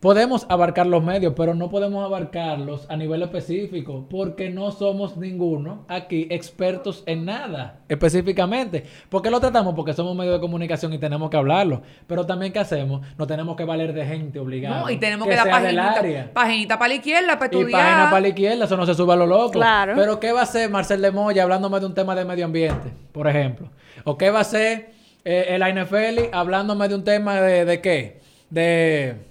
[0.00, 5.84] Podemos abarcar los medios, pero no podemos abarcarlos a nivel específico, porque no somos ninguno
[5.88, 8.84] aquí expertos en nada específicamente.
[9.08, 9.74] ¿Por qué lo tratamos?
[9.74, 11.82] Porque somos medio de comunicación y tenemos que hablarlo.
[12.06, 13.04] Pero también, ¿qué hacemos?
[13.18, 14.82] No tenemos que valer de gente obligada.
[14.82, 16.32] No, y tenemos que, dar sea del paginita, área.
[16.32, 17.82] paginita para la izquierda, para Y estudiar.
[17.82, 19.50] página para la izquierda, eso no se sube a lo loco.
[19.50, 19.94] Claro.
[19.96, 22.92] Pero ¿qué va a hacer Marcel de Moya hablándome de un tema de medio ambiente,
[23.10, 23.68] por ejemplo?
[24.04, 24.92] ¿O qué va a hacer
[25.24, 28.20] eh, el Ainefeli hablándome de un tema de, de qué?
[28.48, 29.26] De,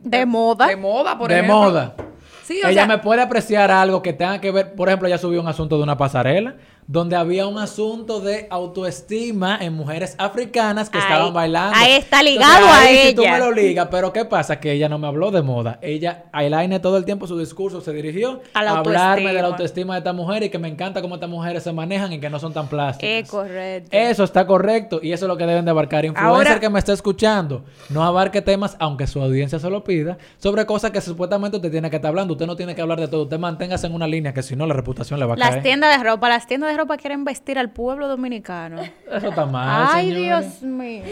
[0.00, 0.66] de moda.
[0.66, 1.56] De moda, por de ejemplo.
[1.56, 1.94] moda.
[2.42, 5.18] Sí, o ella sea, me puede apreciar algo que tenga que ver, por ejemplo, ella
[5.18, 6.56] subió un asunto de una pasarela
[6.90, 11.76] donde había un asunto de autoestima en mujeres africanas que Ahí- estaban bailando.
[11.76, 13.32] ahí está ligado a ahí sí tú ella.
[13.34, 14.58] me lo ligas, pero ¿qué pasa?
[14.58, 15.78] Que ella no me habló de moda.
[15.82, 19.94] Ella, Ailaine, todo el tiempo su discurso se dirigió A la hablarme de la autoestima.
[19.94, 22.38] de esta mujer y que me encanta cómo estas mujeres se manejan y que no
[22.38, 23.10] son tan plásticas.
[23.24, 23.90] Es correcto.
[23.92, 26.06] Eso está correcto y eso es lo que deben de abarcar.
[26.06, 30.16] Influencer Ahora- que me está escuchando, no abarque temas, aunque su audiencia se lo pida,
[30.38, 32.32] sobre cosas que supuestamente usted tiene que estar hablando.
[32.32, 33.24] Usted no tiene que hablar de todo.
[33.24, 35.62] Usted manténgase en una línea que si no la reputación le va a Las caer.
[35.62, 38.80] tiendas de ropa, las tiendas de ropa quieren vestir al pueblo dominicano.
[39.12, 39.88] Eso está mal.
[39.92, 40.60] Ay, señores.
[40.60, 41.04] Dios mío.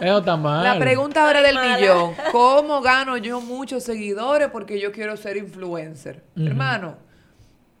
[0.00, 0.64] Eso está mal.
[0.64, 1.76] La pregunta ahora del mala.
[1.76, 2.14] millón.
[2.32, 6.24] ¿Cómo gano yo muchos seguidores porque yo quiero ser influencer?
[6.36, 6.96] Hermano,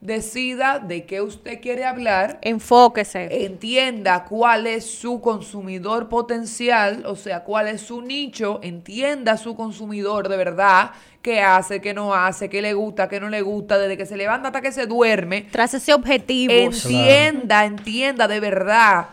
[0.00, 2.38] decida de qué usted quiere hablar.
[2.42, 3.44] Enfóquese.
[3.44, 10.28] Entienda cuál es su consumidor potencial, o sea, cuál es su nicho, entienda su consumidor
[10.28, 10.90] de verdad,
[11.28, 14.16] qué hace, qué no hace, qué le gusta, qué no le gusta, desde que se
[14.16, 15.42] levanta hasta que se duerme.
[15.52, 16.54] Tras ese objetivo.
[16.54, 19.08] Entienda, entienda de verdad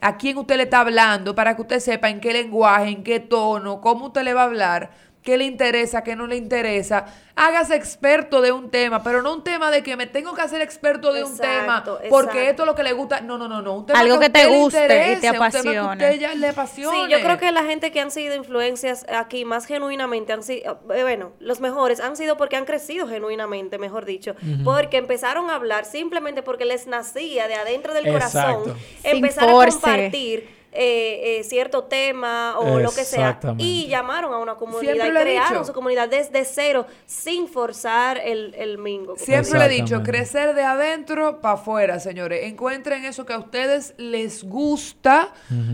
[0.00, 3.18] a quién usted le está hablando para que usted sepa en qué lenguaje, en qué
[3.18, 4.90] tono, cómo usted le va a hablar,
[5.26, 7.04] qué le interesa, qué no le interesa.
[7.34, 10.62] Hágase experto de un tema, pero no un tema de que me tengo que hacer
[10.62, 12.38] experto de un tema porque exacto.
[12.38, 13.20] esto es lo que le gusta.
[13.20, 13.74] No, no, no, no.
[13.74, 15.78] Un tema Algo que te guste y te interese, Un tema que apasione.
[15.78, 16.96] a usted ya le apasione.
[16.96, 20.80] Sí, yo creo que la gente que han sido influencias aquí más genuinamente han sido,
[20.94, 25.56] eh, bueno, los mejores han sido porque han crecido genuinamente, mejor dicho, porque empezaron a
[25.56, 28.62] hablar simplemente porque les nacía de adentro del Exacto.
[28.62, 34.32] corazón Sin empezar a compartir eh, eh, cierto tema o lo que sea y llamaron
[34.34, 39.16] a una comunidad y crearon su comunidad desde cero sin forzar el, el mingo.
[39.16, 42.44] Siempre le he dicho, crecer de adentro para afuera, señores.
[42.44, 45.32] Encuentren eso que a ustedes les gusta,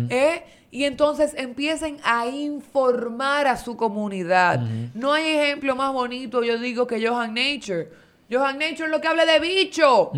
[0.08, 0.44] ¿eh?
[0.70, 4.60] Y entonces empiecen a informar a su comunidad.
[4.94, 7.90] No hay ejemplo más bonito, yo digo, que Johan Nature.
[8.30, 10.10] Johan Nature lo que hable de bicho.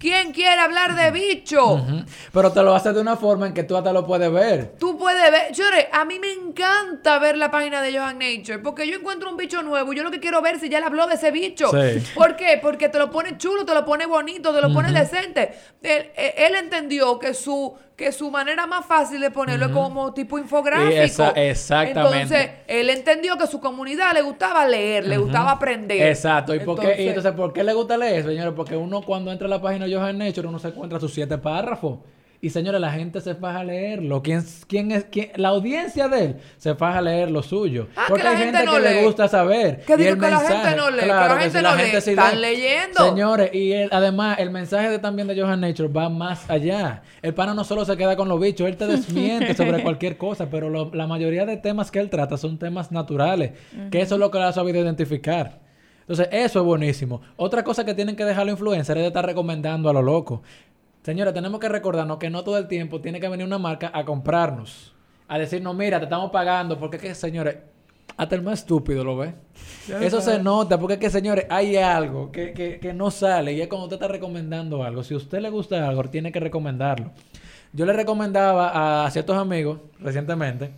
[0.00, 1.86] ¿Quién quiere hablar de bicho?
[2.32, 4.74] Pero te lo hace de una forma en que tú hasta lo puedes ver.
[4.78, 8.88] Tú puedes ver, Chore, a mí me encanta ver la página de Johan Nature porque
[8.88, 11.06] yo encuentro un bicho nuevo y yo lo que quiero ver si ya le habló
[11.06, 11.70] de ese bicho.
[11.70, 12.02] Sí.
[12.14, 12.58] ¿Por qué?
[12.60, 15.52] Porque te lo pone chulo, te lo pone bonito, te lo pone decente.
[15.82, 20.38] Él- él entendió que su, que su manera más fácil de ponerlo es como tipo
[20.38, 20.90] infográfico.
[20.90, 22.00] Esa- exactamente.
[22.22, 26.08] Entonces, él entendió que su comunidad le gustaba leer, le gustaba aprender.
[26.08, 26.54] Exacto.
[26.54, 27.02] ¿Y por qué?
[27.02, 28.54] Y entonces, ¿por qué le gusta leer, señores?
[28.56, 31.36] Porque uno cuando entra a la página de Johan Nature, uno se encuentra sus siete
[31.36, 31.98] párrafos.
[32.42, 34.22] Y señores, la gente se faja a leerlo.
[34.22, 35.04] ¿Quién, quién es?
[35.04, 37.88] quién- La audiencia de él se faja a leer lo suyo.
[37.94, 39.80] Ah, que Porque la hay gente gente no que le gusta saber.
[39.84, 42.00] Que digo que la gente mensaje- no lee, que Claro la gente no lee.
[42.00, 42.40] sí Están lee.
[42.40, 43.04] leyendo.
[43.04, 47.02] Señores, y además, el mensaje de, también de Johan Nature va más allá.
[47.20, 50.48] El pana no solo se queda con los bichos, él te desmiente sobre cualquier cosa,
[50.50, 53.50] pero lo- la mayoría de temas que él trata son temas naturales,
[53.90, 55.60] que eso es lo que le ha sabido identificar.
[56.00, 57.20] Entonces, eso es buenísimo.
[57.36, 60.42] Otra cosa que tienen que dejar los influencers es de estar recomendando a lo loco.
[61.02, 64.04] Señores, tenemos que recordarnos que no todo el tiempo tiene que venir una marca a
[64.04, 64.92] comprarnos.
[65.28, 66.78] A decirnos, mira, te estamos pagando.
[66.78, 67.56] Porque es que, señores,
[68.16, 69.34] hasta el más estúpido lo ve.
[70.00, 73.52] Eso se nota, porque es que, señores, hay algo que, que, que no sale.
[73.54, 75.02] Y es cuando usted está recomendando algo.
[75.02, 77.12] Si a usted le gusta algo, tiene que recomendarlo.
[77.72, 80.70] Yo le recomendaba a ciertos amigos recientemente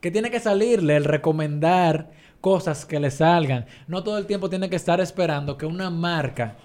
[0.00, 3.66] que tiene que salirle el recomendar cosas que le salgan.
[3.86, 6.56] No todo el tiempo tiene que estar esperando que una marca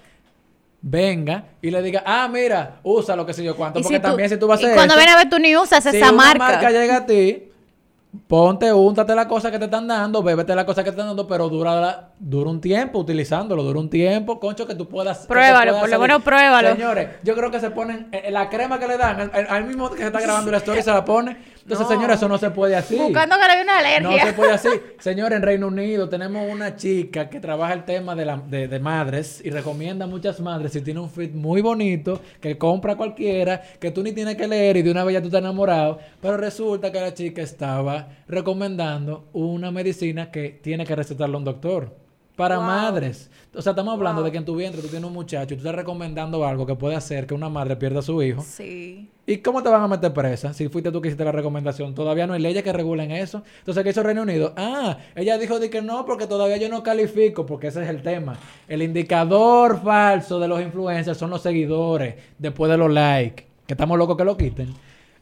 [0.86, 3.78] venga y le diga, ah, mira, usa lo que sé yo cuánto.
[3.78, 5.16] Y Porque si tú- también si tú vas a y hacer cuando eso, viene a
[5.16, 6.70] ver tu ni usas si esa una marca.
[6.70, 7.44] llega a ti,
[8.26, 11.26] ponte, úntate la cosa que te están dando, bébete la cosa que te están dando,
[11.26, 15.26] pero dura, la- dura un tiempo utilizándolo, dura un tiempo, concho, que tú puedas...
[15.26, 16.72] Pruébalo, puedas por lo menos pruébalo.
[16.72, 19.98] Señores, yo creo que se ponen, eh, la crema que le dan, al, mismo que
[19.98, 21.53] se está grabando la story se la pone.
[21.64, 21.94] Entonces, No.
[21.94, 22.94] señores, eso no se puede así.
[22.96, 24.26] Buscando que le una No alergia.
[24.26, 24.68] se puede así.
[24.98, 28.78] Señor, en Reino Unido tenemos una chica que trabaja el tema de, la- de- de
[28.80, 33.62] madres y recomienda a muchas madres y tiene un feed muy bonito que compra cualquiera,
[33.80, 35.98] que tú ni tienes que leer y de una vez ya tú estás enamorado.
[36.20, 41.96] Pero resulta que la chica estaba recomendando una medicina que tiene que recetarle un doctor.
[42.36, 42.66] Para Wow.
[42.66, 43.30] madres.
[43.54, 44.26] O sea, estamos hablando Wow.
[44.26, 46.74] de que en tu vientre tú tienes un muchacho y tú estás recomendando algo que
[46.74, 48.42] puede hacer que una madre pierda a su hijo.
[48.42, 49.08] Sí.
[49.26, 50.52] ¿Y cómo te van a meter presa?
[50.52, 51.94] Si fuiste tú que hiciste la recomendación.
[51.94, 53.42] Todavía no hay leyes que regulen eso.
[53.60, 54.52] Entonces, ¿qué hizo Reino Unido?
[54.56, 58.02] Ah, ella dijo de que no, porque todavía yo no califico, porque ese es el
[58.02, 58.38] tema.
[58.68, 63.46] El indicador falso de los influencers son los seguidores, después de los likes.
[63.66, 64.74] Que estamos locos que lo quiten.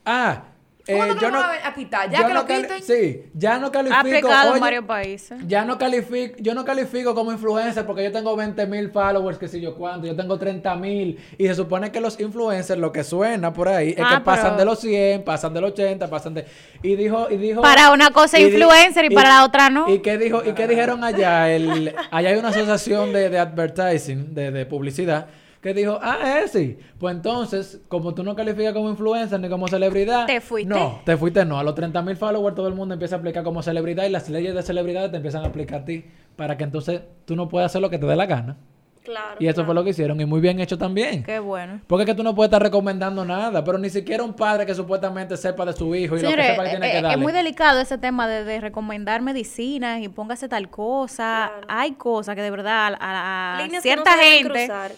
[0.05, 0.43] Ah,
[0.85, 1.43] eh, ¿Cuándo que yo lo no...
[1.45, 2.09] a- a quitar?
[2.09, 2.83] ¿Ya que no lo quiten?
[2.83, 4.27] Sí, ya no califico.
[4.29, 5.39] Ha oye, en varios países.
[5.47, 9.47] ya no califico, yo no califico como influencer porque yo tengo 20 mil followers, que
[9.47, 11.17] sé yo cuánto, yo tengo 30 mil.
[11.37, 14.57] Y se supone que los influencers, lo que suena por ahí, es Ah, que pasan
[14.57, 16.45] de los 100, pasan de los 80, pasan de...
[16.81, 17.27] Y dijo...
[17.31, 19.89] Y dijo Para una cosa y di- influencer y para la otra no.
[19.89, 21.49] ¿Y qué, dijo, y qué dijeron allá?
[21.49, 25.27] El, allá hay una asociación de, de advertising, de, de publicidad,
[25.63, 26.77] que dijo, ah, es sí.
[26.99, 30.25] Pues entonces, como tú no calificas como influencer ni como celebridad...
[30.25, 30.71] Te fuiste.
[30.71, 31.57] No, te fuiste no.
[31.57, 34.29] A los 30 mil followers todo el mundo empieza a aplicar como celebridad y las
[34.29, 36.03] leyes de celebridades te empiezan a aplicar a ti
[36.35, 38.57] para que entonces tú no puedas hacer lo que te dé la gana.
[39.05, 39.37] Claro.
[39.39, 41.23] Y eso fue lo que hicieron y muy bien hecho también.
[41.23, 41.79] Qué bueno.
[41.87, 44.75] Porque es que tú no puedes estar recomendando nada, pero ni siquiera un padre que
[44.75, 47.17] supuestamente sepa de su hijo y lo que sepa que tiene eh, que eh, darle.
[47.17, 51.51] es muy delicado ese tema de, de recomendar medicinas y póngase tal cosa.
[51.53, 51.67] Claro.
[51.69, 54.91] Hay cosas que de verdad a, a no cierta deben gente cruzar.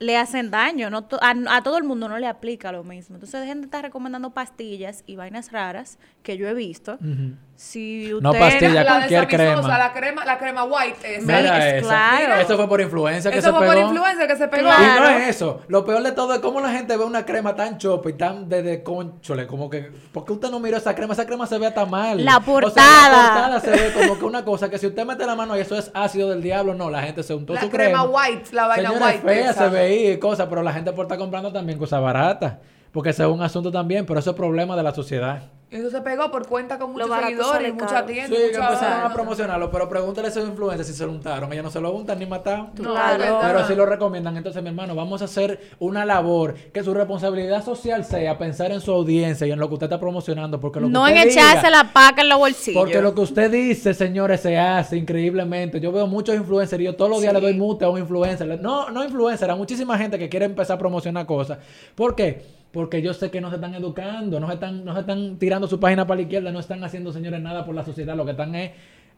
[0.00, 0.90] Le hacen daño.
[0.90, 3.16] No to- a, todo el mundo no le aplica lo mismo.
[3.16, 6.94] Entonces dejen de estar recomendando pastillas y vainas raras que yo he visto.
[6.94, 7.36] Ujú.
[7.62, 8.40] Si No usted...
[8.40, 8.72] pastillas.
[8.72, 9.76] Ya la cualquier crema.
[9.78, 11.16] La crema, la crema white.
[11.16, 11.26] esa.
[11.26, 11.88] Mira es eso.
[11.88, 12.34] claro.
[12.36, 13.72] Eso fue por influencia que Eso se fue pegó.
[13.74, 14.68] por influencer que se pegó.
[14.70, 15.60] Y no es eso.
[15.68, 18.48] Lo peor de todo es cómo la gente ve una crema tan chopa y tan
[18.48, 19.46] de, de conchole.
[19.46, 19.92] Como que.
[20.10, 21.12] ¿Por qué usted no miró esa crema?
[21.12, 22.24] Esa crema se ve hasta mal.
[22.24, 23.08] La O sea, portada.
[23.10, 25.60] la portada se ve como que una cosa que si usted mete la mano y
[25.60, 26.88] eso es ácido del diablo, no.
[26.88, 28.04] La gente se untó La su crema crema.
[28.04, 29.18] white, la vaina white.
[29.18, 29.64] fea esa.
[29.64, 32.54] se veía y cosas, pero la gente por estar comprando también cosas baratas.
[32.92, 35.42] Porque ese es un asunto también, pero eso es problema de la sociedad.
[35.72, 38.06] Y Eso se pegó por cuenta con muchos seguidores, sale mucha caro.
[38.06, 38.36] tienda.
[38.36, 41.52] Sí, que empezaron a promocionarlo, pero pregúntale a esos influencers si se lo untaron.
[41.52, 42.70] Ellos no se lo untan ni mataron.
[42.74, 43.38] Claro.
[43.40, 44.36] Pero sí lo recomiendan.
[44.36, 48.80] Entonces, mi hermano, vamos a hacer una labor que su responsabilidad social sea pensar en
[48.80, 50.60] su audiencia y en lo que usted está promocionando.
[50.60, 52.82] Porque lo que No en echarse la paca en los bolsillos.
[52.82, 55.78] Porque lo que usted dice, señores, se hace increíblemente.
[55.78, 57.40] Yo veo muchos influencers y yo todos los días Sí.
[57.40, 58.60] le doy mute a un influencer.
[58.60, 61.58] No, no influencer, a muchísima gente que quiere empezar a promocionar cosas.
[61.94, 62.58] ¿Por qué?
[62.72, 65.66] Porque yo sé que no se están educando, no se están, no se están tirando
[65.66, 68.16] su página para la izquierda, no están haciendo, señores, nada por la sociedad.
[68.16, 68.70] Lo que están es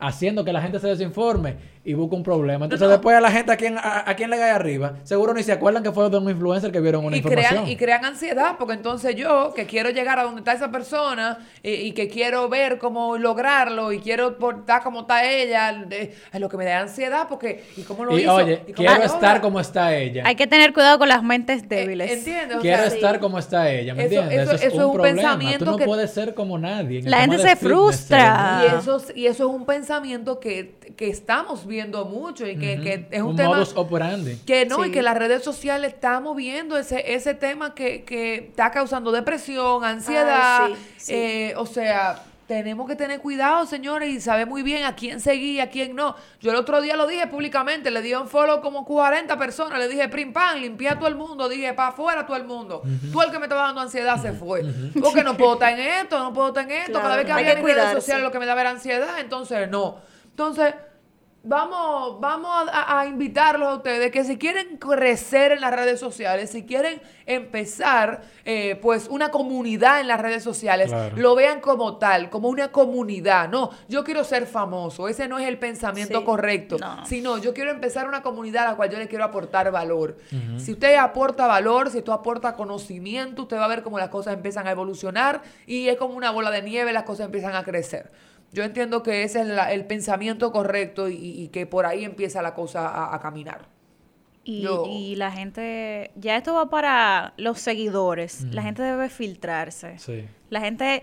[0.07, 2.65] haciendo que la gente se desinforme y busca un problema.
[2.67, 5.43] Entonces después a la gente a quien, a, a quien le cae arriba, seguro ni
[5.43, 7.51] se acuerdan que fue de un influencer que vieron una y información.
[7.51, 11.39] crean, y crean ansiedad, porque entonces yo, que quiero llegar a donde está esa persona
[11.63, 15.85] y, y que quiero ver cómo lograrlo y quiero estar como está ella,
[16.33, 18.35] es lo que me da ansiedad, porque ¿y cómo lo Y hizo?
[18.35, 20.23] oye, ¿Y cómo quiero estar como está ella.
[20.27, 22.11] Hay que tener cuidado con las mentes Eh, débiles.
[22.13, 22.59] ¿Entiendes?
[22.59, 24.41] O Quiero sea, estar como está ella, ¿me Eso- entiendes?
[24.41, 25.39] eso- Eso, es eso es un un problema.
[25.59, 27.03] Tú no que- puedes ser como nadie.
[27.03, 28.63] La gente se fitness, frustra.
[28.65, 29.92] Y eso, es- y eso es un pensamiento
[30.41, 34.37] que, que estamos viendo mucho y que, que es un, un tema modus operandi.
[34.47, 38.71] que no, y que las redes sociales están moviendo ese, ese tema que, que está
[38.71, 40.67] causando depresión, ansiedad.
[40.67, 41.15] Ay, sí, sí.
[41.15, 42.23] eh, o sea,
[42.53, 45.97] tenemos que tener cuidado, señores, y saber muy bien a quién seguir y a quién
[45.97, 46.15] no.
[46.39, 49.89] Yo el otro día lo dije públicamente, le di un follow como 40 personas, le
[49.89, 52.83] dije prim pam, limpié a todo el mundo, dije para afuera todo el mundo.
[53.11, 54.63] Tú el que me estaba dando ansiedad se fue.
[55.01, 57.01] Porque no puedo estar en esto, no puedo estar en esto.
[57.01, 59.19] Cada vez que hay había que en redes sociales lo que me daba era ansiedad,
[59.19, 59.97] entonces no.
[60.25, 60.75] Entonces,
[61.45, 66.51] Vamos, vamos a, a invitarlos a ustedes que si quieren crecer en las redes sociales,
[66.51, 71.17] si quieren empezar eh, pues una comunidad en las redes sociales, Claro.
[71.17, 73.49] lo vean como tal, como una comunidad.
[73.49, 76.25] No, yo quiero ser famoso, ese no es el pensamiento Sí.
[76.25, 77.05] correcto, No.
[77.07, 80.19] sino yo quiero empezar una comunidad a la cual yo le quiero aportar valor.
[80.59, 84.35] Si usted aporta valor, si usted aporta conocimiento, usted va a ver cómo las cosas
[84.35, 88.13] empiezan a evolucionar y es como una bola de nieve, las cosas empiezan a crecer.
[88.53, 92.43] Yo entiendo que ese es la- el pensamiento correcto y, y que por ahí empieza
[92.43, 93.67] la cosa a, a caminar.
[94.45, 98.45] Y, Yo- y la gente, ya esto va para los seguidores.
[98.51, 99.99] La gente debe filtrarse.
[99.99, 100.25] Sí.
[100.51, 101.03] La gente,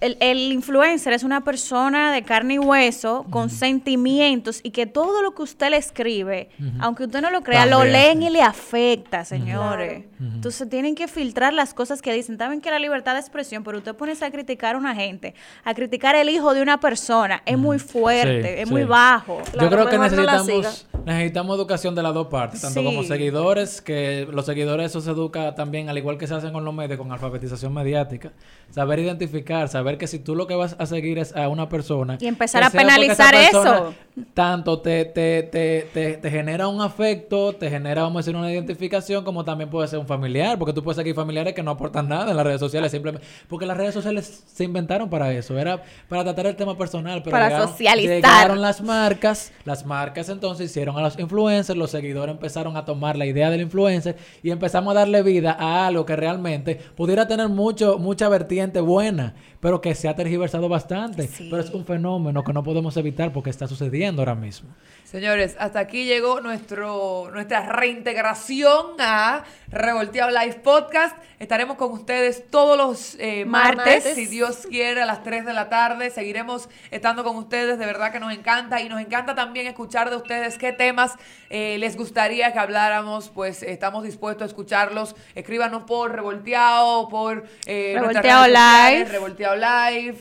[0.00, 5.22] el, el influencer es una persona de carne y hueso, con sentimientos, y que todo
[5.22, 6.48] lo que usted le escribe,
[6.80, 10.04] aunque usted no lo crea, lo leen y le afecta, señores.
[10.20, 12.38] Entonces tienen que filtrar las cosas que dicen.
[12.38, 15.34] Saben que la libertad de expresión, pero usted pones a criticar a una gente,
[15.64, 18.72] a criticar el hijo de una persona, es muy fuerte, Sí, es sí.
[18.74, 19.40] muy bajo.
[19.52, 22.86] Claro, Yo creo que no necesitamos, necesitamos educación de las dos partes, tanto Sí.
[22.86, 26.64] como seguidores, que los seguidores eso se educa también, al igual que se hacen con
[26.64, 28.32] los medios, con alfabetización mediática.
[28.70, 32.18] Saber identificar, saber que si tú lo que vas a seguir es a una persona...
[32.20, 33.94] Y empezar a penalizar eso.
[34.34, 38.52] Tanto te, te, te, te, te genera un afecto, te genera, vamos a decir, una
[38.52, 42.08] identificación, como también puede ser un familiar, porque tú puedes seguir familiares que no aportan
[42.08, 43.26] nada en las redes sociales, simplemente...
[43.48, 47.30] Porque las redes sociales se inventaron para eso, era para tratar el tema personal, pero
[47.32, 48.14] Para llegaron- socializar.
[48.16, 53.16] llegaron las marcas, las marcas entonces hicieron a los influencers, los seguidores empezaron a tomar
[53.16, 57.48] la idea del influencer y empezamos a darle vida a algo que realmente pudiera tener
[57.48, 61.28] mucho, mucha vertiente buena, pero que se ha tergiversado bastante.
[61.28, 61.48] Sí.
[61.50, 64.70] Pero es un fenómeno que no podemos evitar porque está sucediendo ahora mismo.
[65.10, 71.16] Señores, hasta aquí llegó nuestro, nuestra reintegración a Revolteado Live Podcast.
[71.40, 74.14] Estaremos con ustedes todos los eh, martes, Martes.
[74.14, 76.10] si Dios quiere, a las 3 de la tarde.
[76.10, 77.78] Seguiremos estando con ustedes.
[77.78, 78.80] De verdad que nos encanta.
[78.80, 81.16] Y nos encanta también escuchar de ustedes qué temas
[81.48, 83.30] eh, les gustaría que habláramos.
[83.30, 85.16] Pues estamos dispuestos a escucharlos.
[85.34, 89.06] Escríbanos por Revolteado, por eh, Revolteado Live.
[89.06, 89.69] Revolteado Live.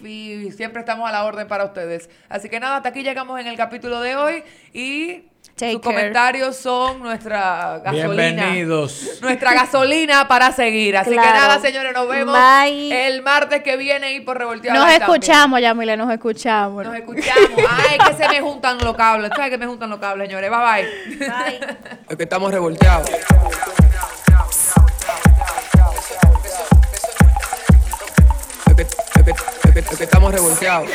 [0.04, 2.10] Y siempre estamos a la orden para ustedes.
[2.28, 4.43] Así que nada, hasta aquí llegamos en el capítulo de hoy.
[4.74, 5.24] Y
[5.56, 5.95] Take sus care.
[5.95, 8.14] comentarios son nuestra gasolina.
[8.14, 9.20] Bienvenidos.
[9.22, 10.95] Nuestra gasolina para seguir.
[10.95, 13.08] Así que nada, señores, nos vemos Bye.
[13.08, 16.86] el martes que viene y por Revolteado Nos escuchamos, Yamile, nos escuchamos.
[16.86, 17.50] Nos escuchamos.
[17.70, 19.32] Ay, que se me juntan los cables.
[19.36, 20.50] ¿Sabes que me juntan los cables, señores?
[20.50, 21.18] Bye bye.
[21.18, 21.78] Bye.
[22.10, 23.10] Es que estamos revolteados.
[29.84, 30.90] Que, es que- es que- es que estamos revolteados.